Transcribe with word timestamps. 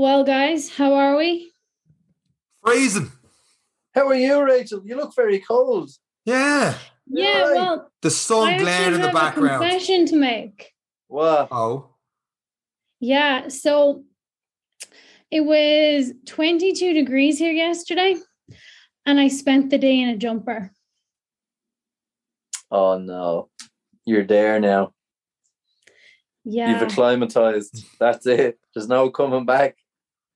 Well, 0.00 0.24
guys, 0.24 0.70
how 0.70 0.94
are 0.94 1.14
we? 1.18 1.52
Freezing. 2.64 3.12
How 3.94 4.08
are 4.08 4.14
you, 4.14 4.40
Rachael? 4.42 4.80
You 4.82 4.96
look 4.96 5.14
very 5.14 5.40
cold. 5.40 5.90
Yeah. 6.24 6.72
Yeah, 7.06 7.42
Right. 7.42 7.54
well, 7.54 7.92
The 8.00 8.10
sun 8.10 8.56
glaring 8.56 8.66
actually 8.66 8.94
in 8.94 9.00
the 9.02 9.06
have 9.08 9.10
a 9.10 9.18
background. 9.18 9.60
confession 9.62 10.06
to 10.06 10.16
make. 10.16 10.72
Wow. 11.10 11.48
Oh. 11.50 11.90
Yeah, 12.98 13.48
so 13.48 14.04
it 15.30 15.42
was 15.42 16.14
22 16.24 16.94
degrees 16.94 17.38
here 17.38 17.52
yesterday, 17.52 18.16
and 19.04 19.20
I 19.20 19.28
spent 19.28 19.68
the 19.68 19.76
day 19.76 20.00
in 20.00 20.08
a 20.08 20.16
jumper. 20.16 20.72
Oh 22.70 22.96
no. 22.96 23.50
You're 24.06 24.24
there 24.24 24.60
now. 24.60 24.94
Yeah. 26.46 26.70
You've 26.72 26.88
acclimatized. 26.88 27.84
That's 27.98 28.26
it. 28.26 28.58
There's 28.74 28.88
no 28.88 29.10
coming 29.10 29.44
back. 29.44 29.76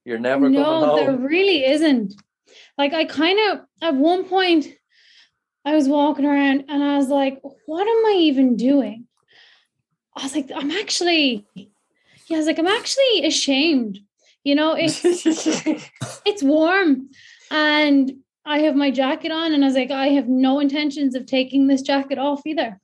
You're 0.04 0.18
never 0.18 0.48
no, 0.50 0.62
coming 0.64 0.96
there 0.96 1.16
really 1.16 1.64
isn't. 1.64 2.14
Like 2.76 2.92
I 2.92 3.04
kind 3.04 3.38
of 3.50 3.60
at 3.82 3.94
one 3.94 4.24
point 4.24 4.66
I 5.64 5.74
was 5.74 5.88
walking 5.88 6.26
around 6.26 6.64
and 6.68 6.82
I 6.82 6.96
was 6.98 7.08
like, 7.08 7.40
what 7.66 7.82
am 7.88 8.06
I 8.06 8.16
even 8.20 8.56
doing? 8.56 9.06
I 10.16 10.22
was 10.24 10.34
like, 10.34 10.50
I'm 10.54 10.70
actually 10.70 11.46
yeah, 11.54 12.36
I 12.36 12.38
was 12.38 12.46
like, 12.46 12.58
I'm 12.58 12.66
actually 12.66 13.24
ashamed. 13.24 13.98
You 14.44 14.54
know, 14.54 14.74
it's 14.78 15.00
it's 16.26 16.42
warm 16.42 17.08
and 17.50 18.12
I 18.44 18.58
have 18.60 18.76
my 18.76 18.90
jacket 18.90 19.32
on 19.32 19.54
and 19.54 19.64
I 19.64 19.68
was 19.68 19.76
like, 19.76 19.90
I 19.90 20.08
have 20.08 20.28
no 20.28 20.60
intentions 20.60 21.14
of 21.14 21.24
taking 21.24 21.66
this 21.66 21.80
jacket 21.80 22.18
off 22.18 22.42
either. 22.46 22.78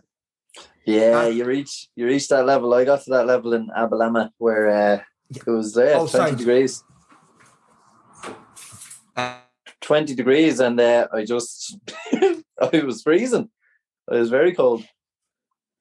yeah, 0.87 1.27
you 1.27 1.45
reach 1.45 1.89
you 1.97 2.07
reach 2.07 2.29
that 2.29 2.47
level. 2.47 2.73
I 2.73 2.85
got 2.85 3.03
to 3.05 3.11
that 3.11 3.27
level 3.27 3.53
in 3.53 3.69
Abilama 3.77 4.31
where 4.39 4.71
uh, 4.71 5.01
it 5.29 5.47
was 5.47 5.75
there 5.75 5.97
Oh, 5.97 6.07
20 6.07 6.09
sorry. 6.09 6.35
degrees. 6.37 6.83
Uh, 9.91 9.95
20 9.95 10.15
degrees 10.15 10.61
and 10.61 10.79
uh, 10.81 11.09
I 11.13 11.25
just 11.25 11.77
I 12.13 12.83
was 12.85 13.03
freezing. 13.03 13.51
It 14.11 14.15
was 14.15 14.31
very 14.31 14.55
cold. 14.55 14.85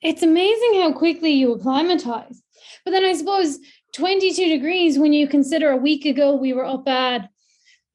It's 0.02 0.24
amazing 0.24 0.82
how 0.82 0.94
quickly 0.94 1.32
you 1.32 1.54
acclimatize. 1.54 2.42
But 2.86 2.92
then 2.92 3.06
I 3.06 3.14
suppose 3.14 3.60
22 3.94 4.50
degrees 4.50 4.98
when 4.98 5.14
you 5.14 5.28
consider 5.28 5.70
a 5.70 5.78
week 5.78 6.06
ago 6.06 6.36
we 6.36 6.54
were 6.54 6.66
up 6.66 6.88
at 6.88 7.30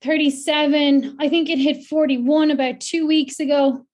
37. 0.02 1.16
I 1.18 1.28
think 1.28 1.48
it 1.48 1.58
hit 1.58 1.84
41 1.84 2.50
about 2.50 2.80
two 2.80 3.06
weeks 3.06 3.40
ago. 3.40 3.84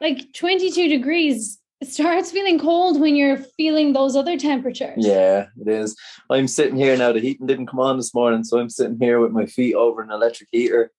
Like 0.00 0.32
22 0.32 0.88
degrees 0.88 1.58
it 1.82 1.88
starts 1.88 2.32
feeling 2.32 2.58
cold 2.58 2.98
when 2.98 3.16
you're 3.16 3.36
feeling 3.36 3.92
those 3.92 4.16
other 4.16 4.38
temperatures. 4.38 5.06
Yeah, 5.06 5.48
it 5.60 5.68
is. 5.68 5.94
I'm 6.30 6.48
sitting 6.48 6.76
here 6.76 6.96
now. 6.96 7.12
The 7.12 7.20
heating 7.20 7.46
didn't 7.46 7.66
come 7.66 7.80
on 7.80 7.98
this 7.98 8.14
morning, 8.14 8.44
so 8.44 8.58
I'm 8.58 8.70
sitting 8.70 8.98
here 8.98 9.20
with 9.20 9.32
my 9.32 9.44
feet 9.44 9.74
over 9.74 10.00
an 10.00 10.10
electric 10.10 10.48
heater. 10.50 10.90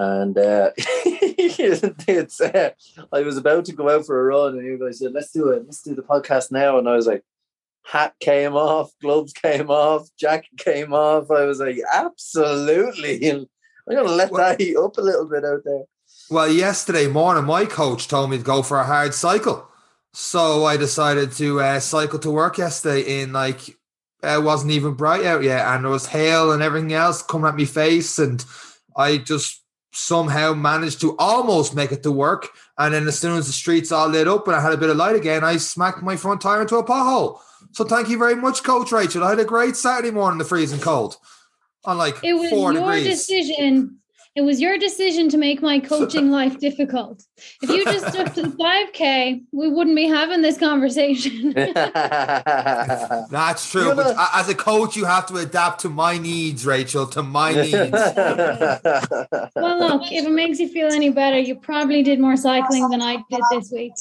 And 0.00 0.38
uh, 0.38 0.70
it's 0.76 2.40
uh, 2.40 2.70
I 3.12 3.20
was 3.20 3.36
about 3.36 3.66
to 3.66 3.72
go 3.74 3.90
out 3.90 4.06
for 4.06 4.18
a 4.18 4.24
run, 4.24 4.56
and 4.56 4.66
you 4.66 4.78
guys 4.78 4.98
said, 4.98 5.12
"Let's 5.12 5.30
do 5.30 5.50
it. 5.50 5.64
Let's 5.66 5.82
do 5.82 5.94
the 5.94 6.00
podcast 6.00 6.50
now." 6.50 6.78
And 6.78 6.88
I 6.88 6.96
was 6.96 7.06
like, 7.06 7.22
hat 7.84 8.14
came 8.20 8.54
off, 8.54 8.92
gloves 9.02 9.34
came 9.34 9.70
off, 9.70 10.08
jacket 10.18 10.56
came 10.56 10.94
off. 10.94 11.30
I 11.30 11.44
was 11.44 11.60
like, 11.60 11.78
absolutely. 11.92 13.28
And 13.28 13.46
I'm 13.88 13.96
gonna 13.96 14.08
let 14.08 14.30
Well- 14.30 14.48
that 14.48 14.60
heat 14.60 14.76
up 14.76 14.96
a 14.96 15.02
little 15.02 15.28
bit 15.28 15.44
out 15.44 15.60
there. 15.64 15.84
Well, 16.30 16.48
yesterday 16.48 17.06
morning, 17.06 17.44
my 17.44 17.66
coach 17.66 18.08
told 18.08 18.30
me 18.30 18.38
to 18.38 18.42
go 18.44 18.62
for 18.62 18.78
a 18.78 18.84
hard 18.84 19.14
cycle. 19.14 19.68
So 20.12 20.64
I 20.64 20.76
decided 20.76 21.32
to 21.32 21.60
uh, 21.60 21.80
cycle 21.80 22.18
to 22.20 22.30
work 22.30 22.58
yesterday 22.58 23.22
in 23.22 23.32
like, 23.32 23.68
it 24.22 24.42
wasn't 24.42 24.72
even 24.72 24.94
bright 24.94 25.24
out 25.24 25.42
yet. 25.42 25.66
And 25.66 25.84
there 25.84 25.90
was 25.90 26.06
hail 26.06 26.52
and 26.52 26.62
everything 26.62 26.92
else 26.92 27.22
coming 27.22 27.48
at 27.48 27.54
me 27.56 27.64
face. 27.64 28.18
And 28.18 28.44
I 28.96 29.18
just 29.18 29.59
somehow 29.92 30.54
managed 30.54 31.00
to 31.00 31.16
almost 31.18 31.74
make 31.74 31.92
it 31.92 32.02
to 32.02 32.12
work. 32.12 32.48
And 32.78 32.94
then 32.94 33.06
as 33.08 33.18
soon 33.18 33.36
as 33.38 33.46
the 33.46 33.52
streets 33.52 33.90
all 33.92 34.08
lit 34.08 34.28
up 34.28 34.46
and 34.46 34.56
I 34.56 34.60
had 34.60 34.72
a 34.72 34.76
bit 34.76 34.90
of 34.90 34.96
light 34.96 35.16
again, 35.16 35.42
I 35.44 35.56
smacked 35.56 36.02
my 36.02 36.16
front 36.16 36.40
tire 36.40 36.62
into 36.62 36.76
a 36.76 36.84
pothole. 36.84 37.38
So 37.72 37.84
thank 37.84 38.08
you 38.08 38.18
very 38.18 38.34
much, 38.36 38.62
Coach 38.62 38.92
Rachael. 38.92 39.24
I 39.24 39.30
had 39.30 39.38
a 39.40 39.44
great 39.44 39.76
Saturday 39.76 40.10
morning 40.10 40.34
in 40.34 40.38
the 40.38 40.44
freezing 40.44 40.80
cold 40.80 41.16
on 41.84 41.98
like 41.98 42.16
It 42.22 42.34
was 42.34 42.50
four 42.50 42.72
your 42.72 42.82
degrees. 42.82 43.26
decision. 43.26 43.99
It 44.36 44.42
was 44.42 44.60
your 44.60 44.78
decision 44.78 45.28
to 45.30 45.36
make 45.36 45.60
my 45.60 45.80
coaching 45.80 46.30
life 46.38 46.58
difficult. 46.60 47.24
If 47.62 47.70
you 47.70 47.84
just 47.84 48.06
stuck 48.08 48.32
to 48.34 48.42
the 48.42 48.48
5K, 48.48 49.42
we 49.50 49.68
wouldn't 49.68 49.96
be 49.96 50.06
having 50.06 50.40
this 50.40 50.56
conversation. 50.56 51.52
That's 51.54 51.80
true. 53.70 53.86
You're 53.86 53.96
But 53.96 54.16
as 54.34 54.48
a 54.48 54.54
coach, 54.54 54.96
you 54.96 55.04
have 55.04 55.26
to 55.26 55.36
adapt 55.36 55.80
to 55.80 55.88
my 55.88 56.16
needs, 56.16 56.64
Rachael, 56.64 57.06
to 57.08 57.22
my 57.24 57.52
needs. 57.52 57.90
well, 57.90 58.80
look, 59.78 60.12
if 60.12 60.24
it 60.24 60.30
makes 60.30 60.60
you 60.60 60.68
feel 60.68 60.92
any 60.92 61.10
better, 61.10 61.38
you 61.38 61.56
probably 61.56 62.04
did 62.04 62.20
more 62.20 62.36
cycling 62.36 62.88
than 62.88 63.02
I 63.02 63.16
did 63.30 63.40
this 63.50 63.72
week. 63.72 63.92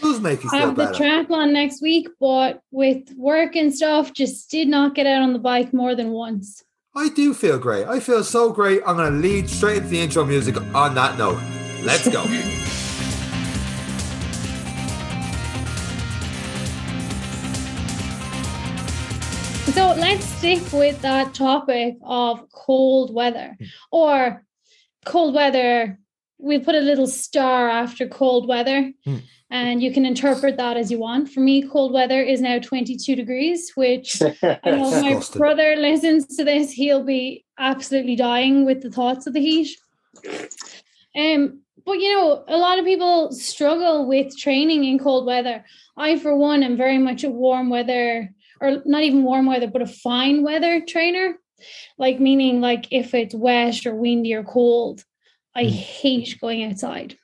Who's 0.00 0.20
making 0.20 0.50
I 0.52 0.56
you 0.56 0.60
feel 0.60 0.68
have 0.68 0.76
the 0.76 0.84
better? 0.86 1.04
triathlon 1.04 1.52
next 1.52 1.82
week, 1.82 2.08
but 2.20 2.60
with 2.70 3.12
work 3.16 3.56
and 3.56 3.74
stuff, 3.74 4.12
just 4.12 4.50
did 4.50 4.68
not 4.68 4.94
get 4.94 5.06
out 5.06 5.22
on 5.22 5.32
the 5.32 5.38
bike 5.38 5.72
more 5.74 5.94
than 5.96 6.10
once. 6.10 6.62
I 6.94 7.08
do 7.08 7.32
feel 7.32 7.58
great. 7.58 7.86
I 7.86 8.00
feel 8.00 8.22
so 8.22 8.52
great. 8.52 8.82
I'm 8.86 8.96
going 8.96 9.12
to 9.12 9.18
lead 9.18 9.48
straight 9.48 9.78
into 9.78 9.88
the 9.88 10.00
intro 10.00 10.24
music 10.26 10.56
on 10.74 10.94
that 10.94 11.16
note. 11.16 11.40
Let's 11.82 12.06
go. 12.08 12.22
So 19.72 19.94
let's 19.96 20.26
stick 20.26 20.60
with 20.72 21.00
that 21.00 21.32
topic 21.32 21.96
of 22.02 22.50
cold 22.52 23.14
weather 23.14 23.56
or 23.90 24.44
cold 25.06 25.34
weather. 25.34 25.98
We 26.38 26.58
put 26.58 26.74
a 26.74 26.80
little 26.80 27.06
star 27.06 27.70
after 27.70 28.06
cold 28.06 28.48
weather, 28.48 28.92
Hmm. 29.04 29.18
And 29.52 29.82
you 29.82 29.92
can 29.92 30.06
interpret 30.06 30.56
that 30.56 30.78
as 30.78 30.90
you 30.90 30.98
want. 30.98 31.28
For 31.28 31.40
me, 31.40 31.68
cold 31.68 31.92
weather 31.92 32.22
is 32.22 32.40
now 32.40 32.58
22 32.58 33.14
degrees, 33.14 33.70
which 33.74 34.22
I 34.42 34.58
know 34.64 34.88
if 34.90 35.02
my 35.02 35.38
brother 35.38 35.76
listens 35.76 36.24
to 36.38 36.44
this, 36.44 36.72
he'll 36.72 37.04
be 37.04 37.44
absolutely 37.58 38.16
dying 38.16 38.64
with 38.64 38.80
the 38.80 38.90
thoughts 38.90 39.26
of 39.26 39.34
the 39.34 39.40
heat. 39.40 39.76
Um, 41.14 41.60
but 41.84 41.98
you 41.98 42.16
know, 42.16 42.44
a 42.48 42.56
lot 42.56 42.78
of 42.78 42.86
people 42.86 43.30
struggle 43.32 44.08
with 44.08 44.34
training 44.38 44.84
in 44.84 44.98
cold 44.98 45.26
weather. 45.26 45.66
I, 45.98 46.18
for 46.18 46.34
one, 46.34 46.62
am 46.62 46.78
very 46.78 46.96
much 46.96 47.22
a 47.22 47.28
warm 47.28 47.68
weather, 47.68 48.34
or 48.58 48.82
not 48.86 49.02
even 49.02 49.22
warm 49.22 49.44
weather, 49.44 49.66
but 49.66 49.82
a 49.82 49.86
fine 49.86 50.42
weather 50.42 50.80
trainer. 50.80 51.36
Like 51.98 52.18
meaning, 52.18 52.62
like 52.62 52.88
if 52.90 53.12
it's 53.12 53.34
wet 53.34 53.84
or 53.84 53.94
windy 53.94 54.32
or 54.32 54.44
cold, 54.44 55.04
I 55.54 55.64
Mm. 55.64 55.70
hate 55.70 56.38
going 56.40 56.64
outside. 56.64 57.18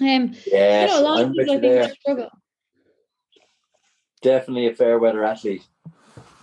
Um, 0.00 0.32
yes, 0.46 0.90
you 0.90 0.94
know, 0.96 1.00
a 1.00 1.02
lot 1.02 1.20
I'm 1.20 1.26
of 1.30 1.32
people 1.32 1.54
I 1.54 1.58
think 1.58 1.62
there. 1.62 1.90
struggle. 2.00 2.28
Definitely 4.22 4.68
a 4.68 4.74
fair 4.74 4.98
weather 4.98 5.24
athlete. 5.24 5.64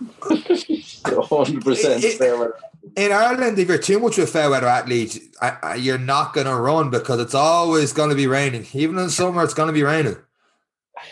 100% 0.00 2.04
It- 2.04 2.18
fair 2.18 2.38
weather. 2.38 2.54
In 2.96 3.10
Ireland, 3.10 3.58
if 3.58 3.66
you're 3.66 3.78
too 3.78 3.98
much 3.98 4.16
of 4.18 4.24
a 4.24 4.26
fair 4.28 4.48
weather 4.48 4.68
athlete, 4.68 5.34
I, 5.42 5.56
I, 5.62 5.74
you're 5.74 5.98
not 5.98 6.32
going 6.34 6.46
to 6.46 6.54
run 6.54 6.88
because 6.88 7.18
it's 7.18 7.34
always 7.34 7.92
going 7.92 8.10
to 8.10 8.14
be 8.14 8.28
raining. 8.28 8.64
Even 8.74 8.96
in 8.98 9.10
summer, 9.10 9.42
it's 9.42 9.54
going 9.54 9.66
to 9.66 9.72
be 9.72 9.82
raining. 9.82 10.16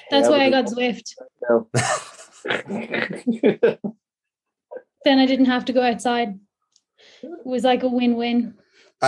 That's 0.09 0.29
Yeah, 0.29 0.31
why 0.31 0.45
I 0.45 0.51
got 0.51 0.67
Zwift. 0.67 1.15
Then 5.05 5.19
I 5.19 5.27
didn't 5.27 5.47
have 5.47 5.65
to 5.67 5.73
go 5.73 5.83
outside. 5.83 6.39
It 7.23 7.45
was 7.45 7.65
like 7.65 7.83
a 7.83 7.89
win-win. 7.89 8.37
And 8.37 8.55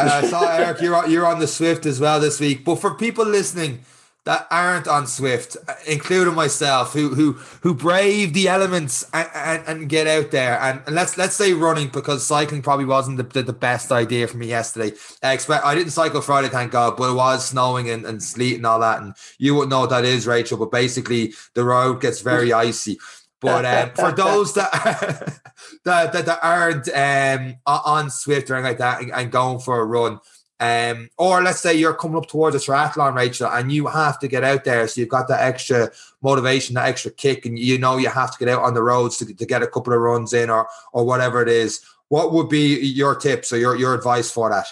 I 0.02 0.26
saw 0.26 0.48
Eric, 0.50 0.80
you're 0.80 0.94
on, 0.94 1.10
you're 1.10 1.26
on 1.26 1.38
the 1.38 1.46
Zwift 1.46 1.86
as 1.86 2.00
well 2.00 2.20
this 2.20 2.40
week. 2.40 2.64
But 2.64 2.76
for 2.76 2.94
people 2.94 3.24
listening 3.24 3.80
that 4.24 4.46
aren't 4.50 4.88
on 4.88 5.04
Zwift, 5.04 5.56
including 5.86 6.34
myself, 6.34 6.92
who 6.92 7.14
who 7.14 7.34
who 7.62 7.74
brave 7.74 8.32
the 8.32 8.48
elements 8.48 9.08
and, 9.12 9.28
and, 9.32 9.68
and 9.68 9.88
get 9.88 10.08
out 10.08 10.32
there, 10.32 10.60
and, 10.60 10.82
and 10.84 10.96
let's 10.96 11.16
let's 11.16 11.36
say 11.36 11.52
running 11.52 11.88
because 11.88 12.26
cycling 12.26 12.60
probably 12.60 12.86
wasn't 12.86 13.18
the, 13.18 13.22
the, 13.22 13.44
the 13.44 13.52
best 13.52 13.92
idea 13.92 14.26
for 14.26 14.36
me 14.36 14.48
yesterday. 14.48 14.96
I 15.22 15.32
expect 15.32 15.64
I 15.64 15.76
didn't 15.76 15.92
cycle 15.92 16.20
Friday, 16.20 16.48
thank 16.48 16.72
God, 16.72 16.96
but 16.96 17.10
it 17.10 17.14
was 17.14 17.46
snowing 17.46 17.88
and, 17.88 18.04
and 18.04 18.20
sleet 18.20 18.56
and 18.56 18.66
all 18.66 18.80
that, 18.80 19.00
and 19.00 19.14
you 19.38 19.54
wouldn't 19.54 19.70
know 19.70 19.80
what 19.80 19.90
that 19.90 20.04
is, 20.04 20.26
Rachael. 20.26 20.58
But 20.58 20.72
basically, 20.72 21.32
the 21.54 21.62
road 21.62 22.00
gets 22.00 22.20
very 22.20 22.52
icy. 22.52 22.98
But 23.46 23.64
um, 23.64 23.90
for 23.94 24.12
those 24.12 24.54
that 24.54 24.70
that, 25.84 26.12
that 26.12 26.26
that 26.26 26.38
aren't 26.42 26.88
um, 26.88 27.56
on 27.66 28.06
Zwift 28.06 28.50
or 28.50 28.54
anything 28.54 28.64
like 28.64 28.78
that 28.78 29.02
and, 29.02 29.12
and 29.12 29.32
going 29.32 29.60
for 29.60 29.80
a 29.80 29.84
run, 29.84 30.20
um, 30.58 31.10
or 31.18 31.42
let's 31.42 31.60
say 31.60 31.74
you're 31.74 31.94
coming 31.94 32.16
up 32.16 32.28
towards 32.28 32.56
a 32.56 32.58
triathlon, 32.58 33.14
Rachael, 33.14 33.48
and 33.48 33.70
you 33.70 33.86
have 33.86 34.18
to 34.20 34.28
get 34.28 34.42
out 34.42 34.64
there, 34.64 34.88
so 34.88 35.00
you've 35.00 35.10
got 35.10 35.28
that 35.28 35.42
extra 35.42 35.90
motivation, 36.22 36.74
that 36.74 36.88
extra 36.88 37.10
kick, 37.10 37.44
and 37.44 37.58
you 37.58 37.78
know 37.78 37.98
you 37.98 38.08
have 38.08 38.32
to 38.32 38.38
get 38.38 38.48
out 38.48 38.62
on 38.62 38.74
the 38.74 38.82
roads 38.82 39.18
to, 39.18 39.34
to 39.34 39.46
get 39.46 39.62
a 39.62 39.66
couple 39.66 39.92
of 39.92 40.00
runs 40.00 40.32
in, 40.32 40.48
or 40.48 40.66
or 40.92 41.04
whatever 41.04 41.42
it 41.42 41.48
is. 41.48 41.84
What 42.08 42.32
would 42.32 42.48
be 42.48 42.78
your 42.78 43.14
tips 43.14 43.52
or 43.52 43.58
your 43.58 43.76
your 43.76 43.94
advice 43.94 44.30
for 44.30 44.48
that? 44.48 44.66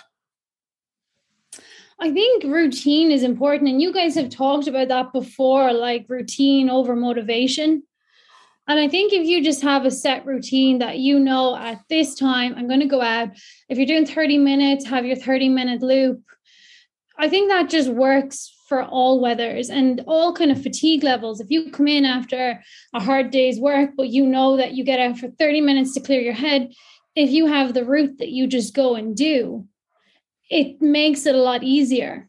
I 2.01 2.13
think 2.13 2.45
routine 2.45 3.13
is 3.13 3.23
important, 3.23 3.69
and 3.69 3.81
you 3.81 3.93
guys 3.93 4.15
have 4.15 4.31
talked 4.31 4.67
about 4.67 4.89
that 4.89 5.13
before, 5.13 5.73
like 5.73 6.07
routine 6.09 6.71
over 6.71 6.97
motivation. 6.97 7.83
And 8.67 8.81
I 8.81 8.89
think 8.89 9.13
if 9.13 9.27
you 9.27 9.45
just 9.45 9.63
have 9.63 9.85
a 9.85 9.91
set 9.91 10.25
routine 10.25 10.79
that 10.79 10.99
you 10.99 11.19
know 11.19 11.55
at 11.55 11.83
this 11.91 12.15
time, 12.15 12.55
I'm 12.57 12.67
going 12.67 12.81
to 12.81 12.87
go 12.87 13.03
out. 13.03 13.31
If 13.69 13.77
you're 13.77 13.87
doing 13.87 14.07
30 14.07 14.39
minutes, 14.39 14.87
have 14.87 15.05
your 15.05 15.17
30 15.17 15.51
minute 15.51 15.83
loop. 15.83 16.23
I 17.19 17.29
think 17.29 17.51
that 17.51 17.69
just 17.69 17.91
works 17.91 18.51
for 18.69 18.83
all 18.83 19.21
weathers 19.21 19.69
and 19.69 20.03
all 20.07 20.33
kind 20.33 20.51
of 20.51 20.63
fatigue 20.63 21.05
levels. 21.05 21.41
If 21.41 21.51
you 21.51 21.71
come 21.71 21.87
in 21.87 22.07
after 22.07 22.61
a 22.95 23.01
hard 23.01 23.31
day's 23.31 23.61
work, 23.61 23.91
but 23.97 24.09
you 24.09 24.27
know 24.27 24.57
that 24.57 24.73
you 24.73 24.83
get 24.83 24.99
out 24.99 25.19
for 25.19 25.29
30 25.29 25.61
minutes 25.61 25.93
to 25.95 26.01
clear 26.01 26.21
your 26.21 26.33
head, 26.33 26.73
if 27.15 27.31
you 27.31 27.47
have 27.47 27.75
the 27.75 27.85
route 27.85 28.19
that 28.19 28.31
you 28.31 28.47
just 28.47 28.75
go 28.75 28.95
and 28.95 29.15
do, 29.15 29.67
it 30.51 30.81
makes 30.81 31.27
it 31.27 31.35
a 31.35 31.43
lot 31.43 31.63
easier. 31.63 32.29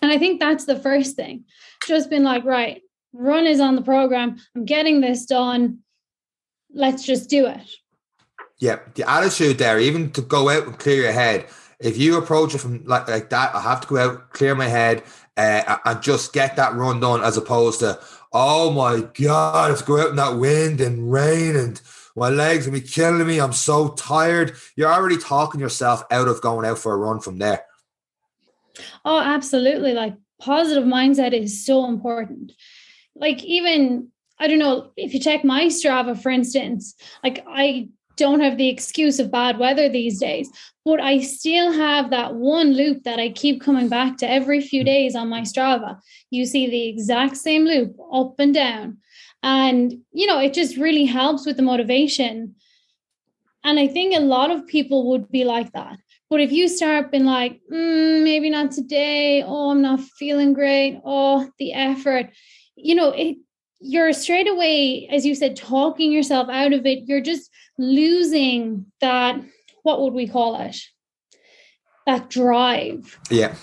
And 0.00 0.10
I 0.10 0.18
think 0.18 0.40
that's 0.40 0.64
the 0.64 0.78
first 0.78 1.16
thing. 1.16 1.44
Just 1.86 2.10
been 2.10 2.24
like, 2.24 2.44
right, 2.44 2.82
run 3.12 3.46
is 3.46 3.60
on 3.60 3.76
the 3.76 3.82
program. 3.82 4.38
I'm 4.54 4.64
getting 4.64 5.00
this 5.00 5.26
done. 5.26 5.78
Let's 6.72 7.04
just 7.04 7.28
do 7.28 7.46
it. 7.46 7.68
Yeah, 8.58 8.78
the 8.94 9.08
attitude 9.10 9.58
there, 9.58 9.78
even 9.78 10.10
to 10.12 10.22
go 10.22 10.48
out 10.50 10.66
and 10.66 10.78
clear 10.78 11.02
your 11.02 11.12
head. 11.12 11.46
If 11.80 11.96
you 11.96 12.18
approach 12.18 12.54
it 12.54 12.58
from 12.58 12.84
like, 12.84 13.08
like 13.08 13.30
that, 13.30 13.54
I 13.54 13.62
have 13.62 13.80
to 13.80 13.88
go 13.88 13.96
out, 13.96 14.30
clear 14.32 14.54
my 14.54 14.68
head, 14.68 15.02
uh, 15.36 15.78
and 15.84 16.02
just 16.02 16.34
get 16.34 16.56
that 16.56 16.74
run 16.74 17.00
done, 17.00 17.22
as 17.22 17.38
opposed 17.38 17.80
to, 17.80 17.98
oh 18.32 18.70
my 18.70 19.00
god, 19.14 19.64
I 19.64 19.68
have 19.68 19.78
to 19.78 19.84
go 19.84 20.00
out 20.00 20.10
in 20.10 20.16
that 20.16 20.36
wind 20.36 20.80
and 20.80 21.10
rain 21.10 21.56
and 21.56 21.80
my 22.16 22.28
legs 22.28 22.66
will 22.66 22.74
be 22.74 22.80
killing 22.80 23.26
me. 23.26 23.40
I'm 23.40 23.52
so 23.52 23.90
tired. 23.90 24.52
You're 24.76 24.92
already 24.92 25.16
talking 25.16 25.60
yourself 25.60 26.02
out 26.10 26.28
of 26.28 26.42
going 26.42 26.66
out 26.66 26.78
for 26.78 26.92
a 26.92 26.96
run 26.96 27.20
from 27.20 27.38
there. 27.38 27.64
Oh, 29.04 29.20
absolutely. 29.20 29.94
Like 29.94 30.16
positive 30.40 30.84
mindset 30.84 31.32
is 31.32 31.64
so 31.64 31.86
important. 31.86 32.52
Like 33.14 33.42
even 33.44 34.08
I 34.38 34.48
don't 34.48 34.58
know 34.58 34.90
if 34.96 35.12
you 35.12 35.20
check 35.20 35.44
my 35.44 35.66
Strava, 35.66 36.20
for 36.20 36.30
instance, 36.30 36.94
like 37.22 37.44
I 37.46 37.88
don't 38.16 38.40
have 38.40 38.56
the 38.56 38.68
excuse 38.68 39.18
of 39.18 39.30
bad 39.30 39.58
weather 39.58 39.88
these 39.88 40.18
days, 40.18 40.50
but 40.84 41.00
I 41.00 41.20
still 41.20 41.72
have 41.72 42.10
that 42.10 42.34
one 42.34 42.72
loop 42.72 43.04
that 43.04 43.18
I 43.18 43.30
keep 43.30 43.60
coming 43.60 43.88
back 43.88 44.16
to 44.18 44.30
every 44.30 44.60
few 44.60 44.84
days 44.84 45.14
on 45.14 45.28
my 45.28 45.42
Strava. 45.42 45.98
You 46.30 46.46
see 46.46 46.68
the 46.68 46.88
exact 46.88 47.36
same 47.36 47.64
loop 47.64 47.96
up 48.12 48.34
and 48.38 48.52
down. 48.52 48.98
And, 49.42 49.94
you 50.12 50.26
know, 50.26 50.38
it 50.38 50.52
just 50.52 50.76
really 50.76 51.06
helps 51.06 51.46
with 51.46 51.56
the 51.56 51.62
motivation. 51.62 52.54
And 53.64 53.78
I 53.78 53.88
think 53.88 54.14
a 54.14 54.20
lot 54.20 54.50
of 54.50 54.66
people 54.66 55.08
would 55.10 55.30
be 55.30 55.44
like 55.44 55.72
that. 55.72 55.98
But 56.28 56.40
if 56.40 56.52
you 56.52 56.68
start 56.68 57.10
being 57.10 57.24
like, 57.24 57.60
mm, 57.72 58.22
maybe 58.22 58.50
not 58.50 58.70
today, 58.70 59.42
oh, 59.42 59.70
I'm 59.70 59.82
not 59.82 60.00
feeling 60.00 60.52
great, 60.52 61.00
oh, 61.04 61.50
the 61.58 61.72
effort, 61.72 62.30
you 62.82 62.94
know, 62.94 63.10
it, 63.10 63.36
you're 63.80 64.12
straight 64.12 64.48
away, 64.48 65.08
as 65.10 65.24
you 65.24 65.34
said, 65.34 65.56
talking 65.56 66.12
yourself 66.12 66.48
out 66.48 66.72
of 66.72 66.84
it. 66.86 67.04
You're 67.06 67.22
just 67.22 67.50
losing 67.78 68.86
that, 69.00 69.40
what 69.82 70.00
would 70.02 70.12
we 70.12 70.28
call 70.28 70.60
it? 70.60 70.76
That 72.06 72.28
drive. 72.28 73.18
Yeah. 73.30 73.54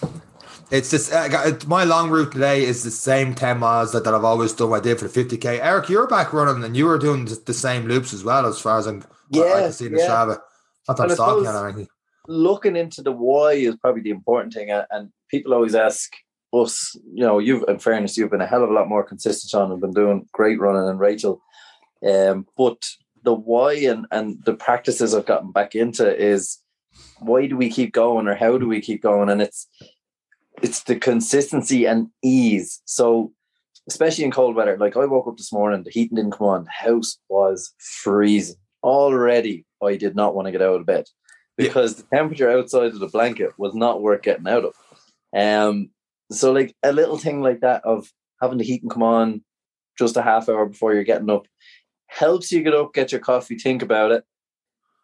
It's 0.69 0.89
just 0.89 1.13
uh, 1.13 1.53
my 1.67 1.85
long 1.85 2.09
route 2.09 2.31
today 2.33 2.65
is 2.65 2.83
the 2.83 2.91
same 2.91 3.33
10 3.33 3.59
miles 3.59 3.93
that, 3.93 4.03
that 4.03 4.13
I've 4.13 4.25
always 4.25 4.51
done. 4.53 4.73
I 4.73 4.79
did 4.81 4.99
for 4.99 5.07
the 5.07 5.23
50k. 5.23 5.59
Eric, 5.61 5.87
you're 5.87 6.07
back 6.07 6.33
running 6.33 6.63
and 6.63 6.75
you 6.75 6.85
were 6.85 6.97
doing 6.97 7.25
the 7.25 7.53
same 7.53 7.87
loops 7.87 8.11
as 8.13 8.23
well, 8.23 8.45
as 8.45 8.59
far 8.59 8.79
as 8.79 8.87
I'm, 8.87 9.03
yeah, 9.29 9.43
I 9.43 9.61
can 9.61 9.71
see 9.71 9.87
the 9.87 9.97
yeah. 9.97 10.07
Strava. 10.07 10.39
Not 10.87 10.97
that 10.97 11.03
I'm 11.03 11.09
stalking 11.11 11.47
or 11.47 11.69
anything. 11.69 11.87
Looking 12.27 12.75
into 12.75 13.01
the 13.01 13.13
why 13.13 13.53
is 13.53 13.77
probably 13.77 14.01
the 14.01 14.09
important 14.09 14.53
thing. 14.53 14.69
And 14.71 15.09
people 15.29 15.53
always 15.53 15.75
ask 15.75 16.11
us, 16.53 16.95
you 17.13 17.25
know, 17.25 17.39
you've, 17.39 17.63
in 17.67 17.79
fairness, 17.79 18.17
you've 18.17 18.31
been 18.31 18.41
a 18.41 18.47
hell 18.47 18.63
of 18.63 18.69
a 18.69 18.73
lot 18.73 18.89
more 18.89 19.03
consistent 19.03 19.59
on 19.59 19.71
and 19.71 19.81
been 19.81 19.93
doing 19.93 20.27
great 20.31 20.59
running 20.59 20.87
and 20.87 20.99
Rachael. 20.99 21.41
Um, 22.07 22.47
but 22.57 22.87
the 23.23 23.33
why 23.33 23.73
and, 23.73 24.05
and 24.11 24.43
the 24.45 24.53
practices 24.53 25.13
I've 25.13 25.25
gotten 25.25 25.51
back 25.51 25.75
into 25.75 26.15
is 26.15 26.59
why 27.19 27.47
do 27.47 27.57
we 27.57 27.69
keep 27.69 27.93
going 27.93 28.27
or 28.27 28.35
how 28.35 28.57
do 28.57 28.67
we 28.67 28.81
keep 28.81 29.01
going? 29.01 29.29
And 29.29 29.41
it's, 29.41 29.67
it's 30.61 30.83
the 30.83 30.95
consistency 30.95 31.85
and 31.85 32.07
ease. 32.23 32.81
So, 32.85 33.33
especially 33.89 34.25
in 34.25 34.31
cold 34.31 34.55
weather, 34.55 34.77
like 34.77 34.97
I 34.97 35.05
woke 35.05 35.27
up 35.27 35.37
this 35.37 35.53
morning, 35.53 35.83
the 35.83 35.91
heating 35.91 36.15
didn't 36.15 36.31
come 36.31 36.47
on, 36.47 36.63
the 36.65 36.71
house 36.71 37.17
was 37.29 37.73
freezing. 37.77 38.57
Already, 38.83 39.65
I 39.83 39.95
did 39.95 40.15
not 40.15 40.35
want 40.35 40.47
to 40.47 40.51
get 40.51 40.61
out 40.61 40.79
of 40.79 40.85
bed 40.85 41.05
because 41.57 41.95
yeah. 41.95 42.03
the 42.09 42.15
temperature 42.15 42.49
outside 42.49 42.93
of 42.93 42.99
the 42.99 43.07
blanket 43.07 43.51
was 43.57 43.73
not 43.75 44.01
worth 44.01 44.21
getting 44.21 44.47
out 44.47 44.65
of. 44.65 44.73
Um, 45.35 45.89
so 46.31 46.51
like 46.51 46.75
a 46.83 46.91
little 46.91 47.17
thing 47.17 47.41
like 47.41 47.61
that 47.61 47.83
of 47.85 48.11
having 48.41 48.57
the 48.57 48.63
heat 48.63 48.81
and 48.81 48.91
come 48.91 49.03
on 49.03 49.43
just 49.97 50.17
a 50.17 50.21
half 50.21 50.49
hour 50.49 50.65
before 50.65 50.93
you're 50.93 51.03
getting 51.03 51.29
up 51.29 51.47
helps 52.07 52.51
you 52.51 52.63
get 52.63 52.73
up, 52.73 52.93
get 52.93 53.11
your 53.11 53.21
coffee, 53.21 53.57
think 53.57 53.81
about 53.81 54.11
it. 54.11 54.23